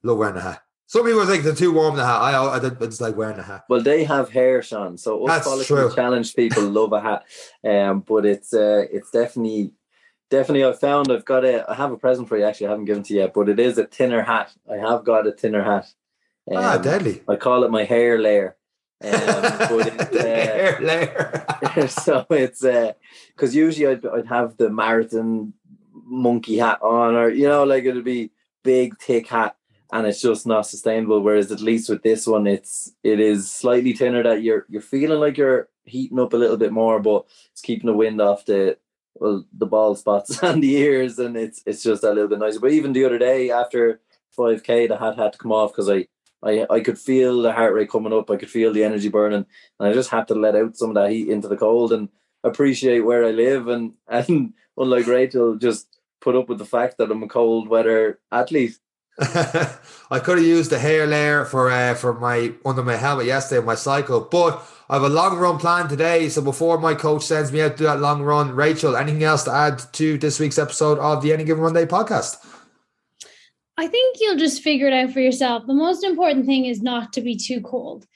Love 0.02 0.18
wearing 0.18 0.36
a 0.36 0.40
hat. 0.40 0.62
Some 0.90 1.06
people 1.06 1.24
think 1.24 1.44
they're 1.44 1.54
too 1.54 1.72
warm 1.72 1.92
in 1.92 1.98
the 1.98 2.04
hat. 2.04 2.20
I, 2.20 2.32
I, 2.32 2.56
I 2.56 2.86
just 2.86 3.00
like 3.00 3.16
wearing 3.16 3.38
a 3.38 3.44
hat. 3.44 3.64
Well, 3.68 3.80
they 3.80 4.02
have 4.02 4.28
hair, 4.28 4.58
Seán. 4.58 4.98
So 4.98 5.24
us 5.24 5.44
That's 5.44 5.66
true. 5.68 5.94
challenge 5.94 6.34
people 6.34 6.64
love 6.68 6.92
a 6.92 7.00
hat. 7.00 7.26
Um, 7.62 8.00
but 8.00 8.26
it's 8.26 8.52
uh, 8.52 8.86
it's 8.90 9.08
definitely 9.12 9.70
definitely 10.30 10.64
I've 10.64 10.80
found 10.80 11.12
I've 11.12 11.24
got 11.24 11.44
a 11.44 11.70
I 11.70 11.74
have 11.74 11.92
a 11.92 11.96
present 11.96 12.28
for 12.28 12.36
you 12.36 12.42
actually 12.42 12.66
I 12.66 12.70
haven't 12.70 12.86
given 12.86 13.04
to 13.04 13.14
you 13.14 13.20
yet, 13.20 13.32
but 13.32 13.48
it 13.48 13.60
is 13.60 13.78
a 13.78 13.86
thinner 13.86 14.22
hat. 14.22 14.52
I 14.68 14.78
have 14.78 15.04
got 15.04 15.28
a 15.28 15.30
thinner 15.30 15.62
hat. 15.62 15.86
Ah, 16.52 16.56
um, 16.56 16.64
ah, 16.64 16.82
deadly. 16.82 17.22
I 17.28 17.36
call 17.36 17.62
it 17.62 17.70
my 17.70 17.84
hair 17.84 18.18
layer. 18.18 18.56
Um, 19.02 19.12
but 19.12 19.86
it's, 19.86 20.16
uh, 20.16 20.24
hair 20.24 20.78
layer. 20.82 21.88
so 21.88 22.26
it's 22.30 22.62
because 22.62 23.54
uh, 23.54 23.58
usually 23.58 23.86
I'd, 23.86 24.04
I'd 24.04 24.26
have 24.26 24.56
the 24.56 24.70
marathon 24.70 25.54
monkey 25.92 26.58
hat 26.58 26.82
on, 26.82 27.14
or 27.14 27.28
you 27.30 27.46
know, 27.46 27.62
like 27.62 27.84
it'd 27.84 28.04
be 28.04 28.32
big, 28.64 28.98
thick 28.98 29.28
hat, 29.28 29.56
and 29.92 30.06
it's 30.06 30.20
just 30.20 30.46
not 30.46 30.66
sustainable. 30.66 31.20
Whereas 31.20 31.50
at 31.50 31.60
least 31.60 31.88
with 31.88 32.02
this 32.02 32.26
one, 32.26 32.46
it's 32.46 32.92
it 33.02 33.20
is 33.20 33.50
slightly 33.50 33.92
thinner 33.92 34.22
that 34.22 34.42
you're 34.42 34.66
you're 34.68 34.82
feeling 34.82 35.20
like 35.20 35.36
you're 35.36 35.68
heating 35.84 36.18
up 36.20 36.32
a 36.32 36.36
little 36.36 36.56
bit 36.56 36.72
more, 36.72 37.00
but 37.00 37.26
it's 37.52 37.62
keeping 37.62 37.86
the 37.86 37.94
wind 37.94 38.20
off 38.20 38.44
the 38.46 38.78
well 39.14 39.44
the 39.52 39.66
bald 39.66 39.98
spots 39.98 40.38
and 40.42 40.62
the 40.62 40.76
ears, 40.76 41.18
and 41.18 41.36
it's 41.36 41.62
it's 41.66 41.82
just 41.82 42.04
a 42.04 42.10
little 42.10 42.28
bit 42.28 42.38
nicer. 42.38 42.60
But 42.60 42.72
even 42.72 42.92
the 42.92 43.04
other 43.04 43.18
day 43.18 43.50
after 43.50 44.00
5k, 44.36 44.88
the 44.88 44.96
hat 44.96 45.16
had 45.16 45.32
to 45.32 45.38
come 45.38 45.52
off 45.52 45.72
because 45.72 45.90
I. 45.90 46.06
I, 46.42 46.66
I 46.70 46.80
could 46.80 46.98
feel 46.98 47.42
the 47.42 47.52
heart 47.52 47.74
rate 47.74 47.90
coming 47.90 48.14
up. 48.14 48.30
I 48.30 48.36
could 48.36 48.48
feel 48.48 48.72
the 48.72 48.82
energy 48.82 49.10
burning, 49.10 49.44
and 49.78 49.88
I 49.88 49.92
just 49.92 50.08
had 50.08 50.26
to 50.28 50.34
let 50.34 50.56
out 50.56 50.74
some 50.74 50.88
of 50.88 50.94
that 50.94 51.10
heat 51.10 51.28
into 51.28 51.48
the 51.48 51.56
cold 51.58 51.92
and 51.92 52.08
appreciate 52.42 53.00
where 53.00 53.26
I 53.26 53.30
live. 53.30 53.68
And 53.68 53.92
and 54.08 54.54
unlike 54.78 55.06
Rachael, 55.06 55.56
just 55.56 55.86
put 56.20 56.36
up 56.36 56.48
with 56.48 56.58
the 56.58 56.64
fact 56.64 56.98
that 56.98 57.10
I'm 57.10 57.22
a 57.22 57.28
cold 57.28 57.68
weather 57.68 58.20
athlete. 58.30 58.78
I 60.10 60.18
could 60.18 60.38
have 60.38 60.46
used 60.46 60.70
the 60.70 60.78
hair 60.78 61.06
layer 61.06 61.44
for 61.44 61.70
uh, 61.70 61.94
for 61.94 62.14
my 62.14 62.52
under 62.64 62.82
my 62.82 62.96
helmet 62.96 63.26
yesterday 63.26 63.58
on 63.60 63.66
my 63.66 63.74
cycle, 63.74 64.20
but 64.20 64.66
I 64.88 64.94
have 64.94 65.02
a 65.02 65.08
long 65.08 65.38
run 65.38 65.58
planned 65.58 65.90
today. 65.90 66.28
So 66.28 66.42
before 66.42 66.78
my 66.78 66.94
coach 66.94 67.24
sends 67.24 67.52
me 67.52 67.60
out 67.60 67.72
to 67.72 67.76
do 67.78 67.84
that 67.84 68.00
long 68.00 68.22
run, 68.22 68.52
Rachael, 68.54 68.96
anything 68.96 69.22
else 69.22 69.44
to 69.44 69.52
add 69.52 69.80
to 69.94 70.18
this 70.18 70.40
week's 70.40 70.58
episode 70.58 70.98
of 70.98 71.22
the 71.22 71.32
Any 71.32 71.44
Given 71.44 71.62
Monday 71.62 71.86
podcast? 71.86 72.44
I 73.76 73.86
think 73.86 74.16
you'll 74.20 74.36
just 74.36 74.62
figure 74.62 74.88
it 74.88 74.92
out 74.92 75.12
for 75.12 75.20
yourself. 75.20 75.66
The 75.66 75.74
most 75.74 76.04
important 76.04 76.44
thing 76.44 76.66
is 76.66 76.82
not 76.82 77.12
to 77.14 77.20
be 77.20 77.36
too 77.36 77.60
cold. 77.60 78.06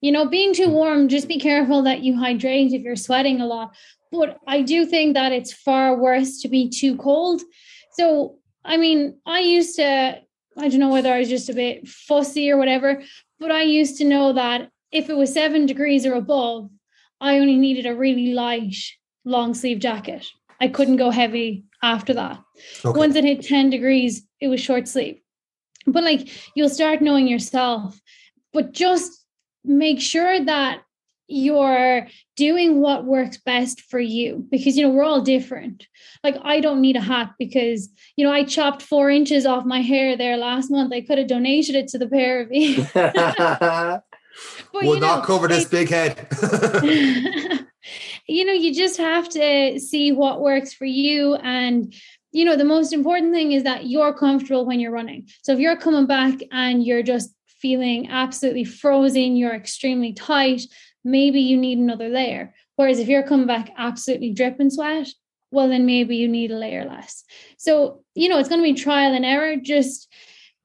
You 0.00 0.10
know, 0.10 0.26
being 0.26 0.52
too 0.52 0.68
warm, 0.68 1.08
just 1.08 1.28
be 1.28 1.38
careful 1.38 1.82
that 1.82 2.02
you 2.02 2.16
hydrate 2.16 2.72
if 2.72 2.82
you're 2.82 2.96
sweating 2.96 3.40
a 3.40 3.46
lot. 3.46 3.74
But 4.10 4.38
I 4.48 4.62
do 4.62 4.84
think 4.84 5.14
that 5.14 5.30
it's 5.30 5.52
far 5.52 5.96
worse 5.96 6.40
to 6.40 6.48
be 6.48 6.68
too 6.68 6.96
cold. 6.96 7.40
So, 7.92 8.38
I 8.64 8.78
mean, 8.78 9.18
I 9.24 9.40
used 9.40 9.76
to, 9.76 10.20
I 10.58 10.68
don't 10.68 10.80
know 10.80 10.90
whether 10.90 11.12
I 11.12 11.20
was 11.20 11.28
just 11.28 11.48
a 11.48 11.54
bit 11.54 11.88
fussy 11.88 12.50
or 12.50 12.56
whatever, 12.56 13.02
but 13.38 13.50
I 13.50 13.62
used 13.62 13.96
to 13.98 14.04
know 14.04 14.32
that 14.32 14.70
if 14.90 15.08
it 15.08 15.16
was 15.16 15.32
seven 15.32 15.66
degrees 15.66 16.04
or 16.04 16.14
above, 16.14 16.70
I 17.20 17.38
only 17.38 17.56
needed 17.56 17.86
a 17.86 17.94
really 17.94 18.34
light 18.34 18.76
long 19.24 19.54
sleeve 19.54 19.78
jacket. 19.78 20.26
I 20.60 20.68
couldn't 20.68 20.96
go 20.96 21.10
heavy 21.10 21.64
after 21.82 22.14
that. 22.14 22.40
Okay. 22.84 22.98
Once 22.98 23.16
it 23.16 23.24
hit 23.24 23.42
10 23.42 23.70
degrees, 23.70 24.22
it 24.40 24.48
was 24.48 24.60
short 24.60 24.86
sleeve. 24.86 25.18
But 25.86 26.04
like 26.04 26.28
you'll 26.54 26.68
start 26.68 27.00
knowing 27.00 27.26
yourself, 27.26 28.00
but 28.52 28.72
just 28.72 29.24
make 29.64 30.00
sure 30.00 30.44
that 30.44 30.82
you're 31.32 32.06
doing 32.36 32.80
what 32.80 33.04
works 33.04 33.38
best 33.38 33.80
for 33.80 33.98
you 33.98 34.46
because 34.50 34.76
you 34.76 34.84
know 34.84 34.90
we're 34.90 35.02
all 35.02 35.22
different. 35.22 35.86
Like 36.22 36.36
i 36.42 36.60
don't 36.60 36.80
need 36.80 36.96
a 36.96 37.00
hat 37.00 37.32
because 37.38 37.88
you 38.16 38.24
know 38.24 38.32
i 38.32 38.44
chopped 38.44 38.82
four 38.82 39.10
inches 39.10 39.46
off 39.46 39.64
my 39.64 39.80
hair 39.80 40.16
there 40.16 40.36
last 40.36 40.70
month. 40.70 40.92
I 40.92 41.00
could 41.00 41.18
have 41.18 41.28
donated 41.28 41.74
it 41.74 41.88
to 41.88 41.98
the 41.98 42.08
pair 42.08 42.40
of 42.40 42.52
you. 42.52 42.86
But, 44.72 44.84
will 44.84 44.98
not 44.98 45.20
know, 45.20 45.24
cover 45.26 45.46
this 45.46 45.66
big 45.66 45.90
head. 45.90 46.26
You 48.28 48.44
know 48.44 48.52
you 48.52 48.72
just 48.72 48.98
have 48.98 49.28
to 49.30 49.80
see 49.80 50.12
what 50.12 50.40
works 50.40 50.72
for 50.72 50.84
you. 50.84 51.34
And 51.34 51.92
you 52.30 52.44
know 52.44 52.56
the 52.56 52.64
most 52.64 52.92
important 52.92 53.32
thing 53.32 53.50
is 53.50 53.64
that 53.64 53.86
you're 53.86 54.14
comfortable 54.14 54.64
when 54.64 54.78
you're 54.78 54.92
running. 54.92 55.26
So 55.42 55.52
if 55.52 55.58
you're 55.58 55.76
coming 55.76 56.06
back 56.06 56.38
and 56.52 56.84
you're 56.84 57.02
just 57.02 57.34
feeling 57.62 58.10
absolutely 58.10 58.64
frozen 58.64 59.36
you're 59.36 59.54
extremely 59.54 60.12
tight 60.12 60.62
maybe 61.04 61.40
you 61.40 61.56
need 61.56 61.78
another 61.78 62.08
layer. 62.08 62.54
Whereas 62.76 62.98
if 62.98 63.08
you're 63.08 63.22
coming 63.22 63.46
back 63.46 63.70
absolutely 63.76 64.32
dripping 64.32 64.70
sweat, 64.70 65.08
well, 65.50 65.68
then 65.68 65.84
maybe 65.84 66.16
you 66.16 66.28
need 66.28 66.50
a 66.50 66.56
layer 66.56 66.84
less. 66.84 67.24
So, 67.58 68.02
you 68.14 68.28
know, 68.28 68.38
it's 68.38 68.48
going 68.48 68.60
to 68.60 68.72
be 68.72 68.74
trial 68.74 69.12
and 69.12 69.24
error. 69.24 69.56
Just 69.56 70.08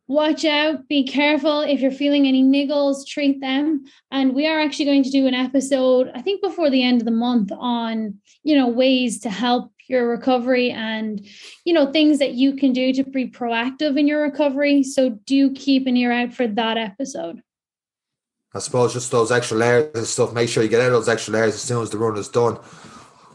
watch 0.07 0.45
out, 0.45 0.87
be 0.87 1.05
careful. 1.05 1.61
If 1.61 1.81
you're 1.81 1.91
feeling 1.91 2.25
any 2.25 2.41
niggles, 2.41 3.05
treat 3.05 3.41
them. 3.41 3.83
And 4.11 4.33
we 4.33 4.47
are 4.47 4.61
actually 4.61 4.85
going 4.85 5.03
to 5.03 5.11
do 5.11 5.27
an 5.27 5.33
episode, 5.33 6.09
I 6.15 6.21
think 6.21 6.41
before 6.41 6.69
the 6.69 6.83
end 6.83 7.01
of 7.01 7.05
the 7.05 7.11
month, 7.11 7.51
on, 7.51 8.15
you 8.43 8.55
know, 8.55 8.67
ways 8.67 9.19
to 9.21 9.29
help 9.29 9.73
your 9.89 10.09
recovery 10.09 10.71
and, 10.71 11.25
you 11.65 11.73
know, 11.73 11.91
things 11.91 12.19
that 12.19 12.33
you 12.33 12.55
can 12.55 12.71
do 12.73 12.93
to 12.93 13.03
be 13.03 13.29
proactive 13.29 13.99
in 13.99 14.07
your 14.07 14.21
recovery. 14.21 14.83
So 14.83 15.09
do 15.09 15.51
keep 15.51 15.87
an 15.87 15.97
ear 15.97 16.11
out 16.11 16.33
for 16.33 16.47
that 16.47 16.77
episode. 16.77 17.41
I 18.57 18.59
suppose 18.59 18.93
just 18.93 19.11
those 19.11 19.31
extra 19.31 19.55
layers 19.55 19.91
and 19.93 20.05
stuff. 20.05 20.33
Make 20.33 20.49
sure 20.49 20.63
you 20.63 20.69
get 20.69 20.81
out 20.81 20.89
those 20.89 21.07
extra 21.07 21.33
layers 21.33 21.53
as 21.53 21.61
soon 21.61 21.83
as 21.83 21.91
the 21.91 21.99
run 21.99 22.17
is 22.17 22.27
done. 22.27 22.57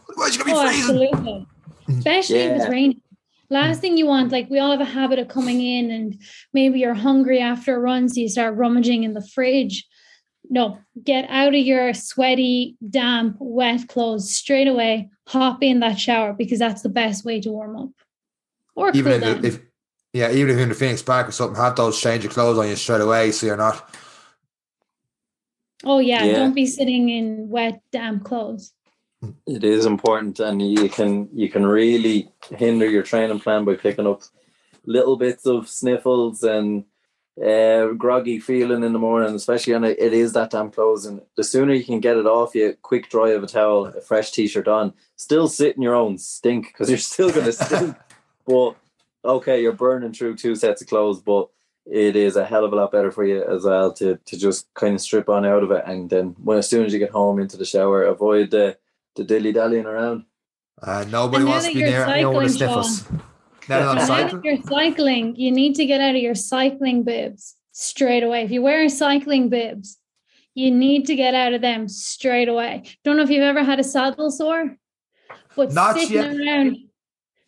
Otherwise, 0.09 0.35
you're 0.35 0.45
gonna 0.45 0.45
be 0.45 0.51
oh, 0.51 0.67
freezing. 0.67 1.09
Absolutely. 1.13 1.47
Mm. 1.87 1.97
Especially 1.97 2.39
yeah. 2.39 2.45
if 2.45 2.61
it's 2.61 2.69
raining. 2.69 3.01
Last 3.49 3.79
thing 3.79 3.97
you 3.97 4.05
want, 4.05 4.31
like 4.31 4.49
we 4.49 4.59
all 4.59 4.71
have 4.71 4.81
a 4.81 4.85
habit 4.85 5.19
of 5.19 5.29
coming 5.29 5.61
in 5.61 5.91
and 5.91 6.21
maybe 6.53 6.79
you're 6.79 6.93
hungry 6.93 7.39
after 7.39 7.75
a 7.75 7.79
run, 7.79 8.09
so 8.09 8.19
you 8.19 8.27
start 8.27 8.55
rummaging 8.55 9.03
in 9.03 9.13
the 9.13 9.25
fridge. 9.25 9.87
No, 10.49 10.79
get 11.01 11.25
out 11.29 11.55
of 11.55 11.61
your 11.61 11.93
sweaty, 11.93 12.75
damp, 12.89 13.37
wet 13.39 13.87
clothes 13.87 14.33
straight 14.33 14.67
away. 14.67 15.09
Hop 15.27 15.63
in 15.63 15.79
that 15.79 15.99
shower 15.99 16.33
because 16.33 16.59
that's 16.59 16.81
the 16.81 16.89
best 16.89 17.23
way 17.23 17.39
to 17.39 17.49
warm 17.49 17.77
up. 17.77 17.89
Or 18.75 18.89
even 18.89 19.21
cool 19.21 19.29
if, 19.29 19.45
if, 19.45 19.61
yeah, 20.11 20.31
even 20.31 20.49
if 20.49 20.55
you're 20.55 20.63
in 20.63 20.69
the 20.69 20.75
Phoenix 20.75 21.01
Park 21.01 21.29
or 21.29 21.31
something, 21.31 21.55
have 21.55 21.75
those 21.75 21.99
change 22.01 22.25
of 22.25 22.31
clothes 22.31 22.57
on 22.57 22.67
you 22.67 22.75
straight 22.75 23.01
away 23.01 23.31
so 23.31 23.45
you're 23.45 23.55
not 23.55 23.95
Oh 25.83 25.99
yeah, 25.99 26.23
yeah, 26.23 26.33
don't 26.33 26.53
be 26.53 26.65
sitting 26.65 27.09
in 27.09 27.49
wet, 27.49 27.81
damp 27.91 28.23
clothes. 28.23 28.73
It 29.45 29.63
is 29.63 29.85
important, 29.85 30.39
and 30.39 30.61
you 30.61 30.89
can 30.89 31.29
you 31.33 31.49
can 31.49 31.65
really 31.65 32.31
hinder 32.49 32.89
your 32.89 33.03
training 33.03 33.39
plan 33.39 33.65
by 33.65 33.75
picking 33.75 34.07
up 34.07 34.23
little 34.85 35.17
bits 35.17 35.45
of 35.45 35.69
sniffles 35.69 36.43
and 36.43 36.85
uh, 37.41 37.87
groggy 37.93 38.39
feeling 38.39 38.83
in 38.83 38.93
the 38.93 38.99
morning, 38.99 39.33
especially 39.33 39.73
on 39.73 39.83
it, 39.83 39.97
it 39.99 40.13
is 40.13 40.33
that 40.33 40.51
damp 40.51 40.75
clothes. 40.75 41.05
And 41.05 41.21
the 41.35 41.43
sooner 41.43 41.73
you 41.73 41.83
can 41.83 41.99
get 41.99 42.17
it 42.17 42.27
off 42.27 42.53
you, 42.53 42.75
quick 42.81 43.09
dry 43.09 43.29
of 43.29 43.43
a 43.43 43.47
towel, 43.47 43.87
a 43.87 44.01
fresh 44.01 44.31
t-shirt 44.31 44.67
on, 44.67 44.93
still 45.15 45.47
sit 45.47 45.75
in 45.75 45.81
your 45.81 45.95
own 45.95 46.17
stink 46.17 46.67
because 46.67 46.89
you're 46.89 46.97
still 46.97 47.31
going 47.31 47.45
to 47.45 47.53
stink. 47.53 47.95
but 48.45 48.75
okay, 49.25 49.61
you're 49.61 49.73
burning 49.73 50.13
through 50.13 50.35
two 50.35 50.55
sets 50.55 50.81
of 50.81 50.87
clothes, 50.87 51.21
but 51.21 51.49
it 51.85 52.15
is 52.15 52.35
a 52.35 52.45
hell 52.45 52.63
of 52.63 52.71
a 52.71 52.75
lot 52.75 52.91
better 52.91 53.11
for 53.11 53.25
you 53.25 53.43
as 53.43 53.63
well 53.63 53.91
to 53.93 54.17
to 54.25 54.37
just 54.37 54.73
kind 54.73 54.95
of 54.95 55.01
strip 55.01 55.27
on 55.29 55.45
out 55.45 55.63
of 55.63 55.71
it 55.71 55.83
and 55.85 56.09
then 56.09 56.35
when 56.43 56.57
as 56.57 56.69
soon 56.69 56.85
as 56.85 56.93
you 56.93 56.99
get 56.99 57.11
home 57.11 57.39
into 57.39 57.57
the 57.57 57.65
shower 57.65 58.03
avoid 58.03 58.51
the 58.51 58.77
the 59.15 59.23
dilly 59.23 59.51
dallying 59.51 59.85
around. 59.85 60.25
Uh, 60.81 61.05
nobody 61.09 61.43
wants 61.43 61.67
to 61.67 61.73
be 61.73 61.81
there 61.81 62.05
cycling, 62.05 62.17
you 62.17 62.23
don't 62.23 62.33
want 62.33 62.47
to 62.47 62.53
sniff 62.53 62.69
us 62.71 63.07
now 63.69 63.93
that 63.93 64.41
you're 64.43 64.61
cycling 64.63 65.35
you 65.35 65.51
need 65.51 65.75
to 65.75 65.85
get 65.85 66.01
out 66.01 66.15
of 66.15 66.21
your 66.21 66.35
cycling 66.35 67.03
bibs 67.03 67.55
straight 67.71 68.23
away. 68.23 68.43
If 68.43 68.51
you're 68.51 68.63
wearing 68.63 68.89
cycling 68.89 69.49
bibs 69.49 69.97
you 70.55 70.71
need 70.71 71.05
to 71.07 71.15
get 71.15 71.33
out 71.33 71.53
of 71.53 71.61
them 71.61 71.87
straight 71.87 72.47
away. 72.47 72.83
Don't 73.03 73.17
know 73.17 73.23
if 73.23 73.29
you've 73.31 73.41
ever 73.41 73.63
had 73.63 73.79
a 73.79 73.83
saddle 73.83 74.31
sore 74.31 74.77
but 75.55 75.71
Not 75.73 75.95
sitting 75.95 76.15
yet. 76.15 76.35
around 76.37 76.77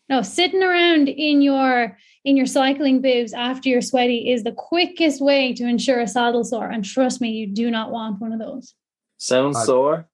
no 0.08 0.22
sitting 0.22 0.62
around 0.62 1.08
in 1.08 1.42
your 1.42 1.96
in 2.24 2.36
your 2.36 2.46
cycling 2.46 3.00
bibs 3.00 3.32
after 3.32 3.68
you're 3.68 3.80
sweaty 3.80 4.30
is 4.32 4.42
the 4.42 4.52
quickest 4.52 5.20
way 5.22 5.54
to 5.54 5.64
ensure 5.64 6.00
a 6.00 6.08
saddle 6.08 6.42
sore. 6.42 6.68
And 6.68 6.84
trust 6.84 7.20
me, 7.20 7.30
you 7.30 7.46
do 7.46 7.70
not 7.70 7.92
want 7.92 8.20
one 8.20 8.32
of 8.32 8.40
those. 8.40 8.74
Sounds 9.18 9.64
sore. 9.64 10.08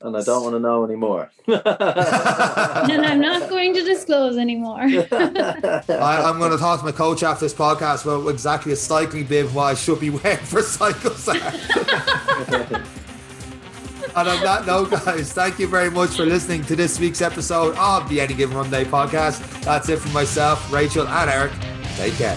and 0.00 0.16
I 0.16 0.22
don't 0.22 0.42
want 0.42 0.54
to 0.54 0.60
know 0.60 0.82
anymore. 0.82 1.30
and 1.46 3.04
I'm 3.04 3.20
not 3.20 3.50
going 3.50 3.74
to 3.74 3.82
disclose 3.82 4.38
anymore. 4.38 4.80
I, 4.80 5.82
I'm 5.88 6.38
going 6.38 6.52
to 6.52 6.58
talk 6.58 6.80
to 6.80 6.86
my 6.86 6.92
coach 6.92 7.22
after 7.22 7.44
this 7.44 7.52
podcast 7.52 8.04
about 8.04 8.26
exactly 8.28 8.72
a 8.72 8.76
cycling 8.76 9.26
bib 9.26 9.52
why 9.52 9.72
I 9.72 9.74
should 9.74 10.00
be 10.00 10.08
wearing 10.10 10.38
for 10.38 10.62
cycles. 10.62 11.28
And 14.16 14.28
on 14.30 14.42
that 14.44 14.66
note, 14.66 14.90
guys, 14.90 15.30
thank 15.34 15.58
you 15.58 15.68
very 15.68 15.90
much 15.90 16.16
for 16.16 16.24
listening 16.24 16.64
to 16.64 16.74
this 16.74 16.98
week's 16.98 17.20
episode 17.20 17.76
of 17.76 18.08
the 18.08 18.18
Any 18.22 18.32
Given 18.32 18.56
Monday 18.56 18.84
podcast. 18.84 19.40
That's 19.60 19.90
it 19.90 19.98
for 19.98 20.08
myself, 20.08 20.72
Rachael, 20.72 21.06
and 21.06 21.30
Eric. 21.30 21.52
Take 21.96 22.14
care. 22.14 22.36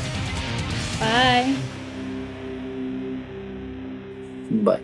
Bye. 0.99 1.55
Bye. 4.51 4.81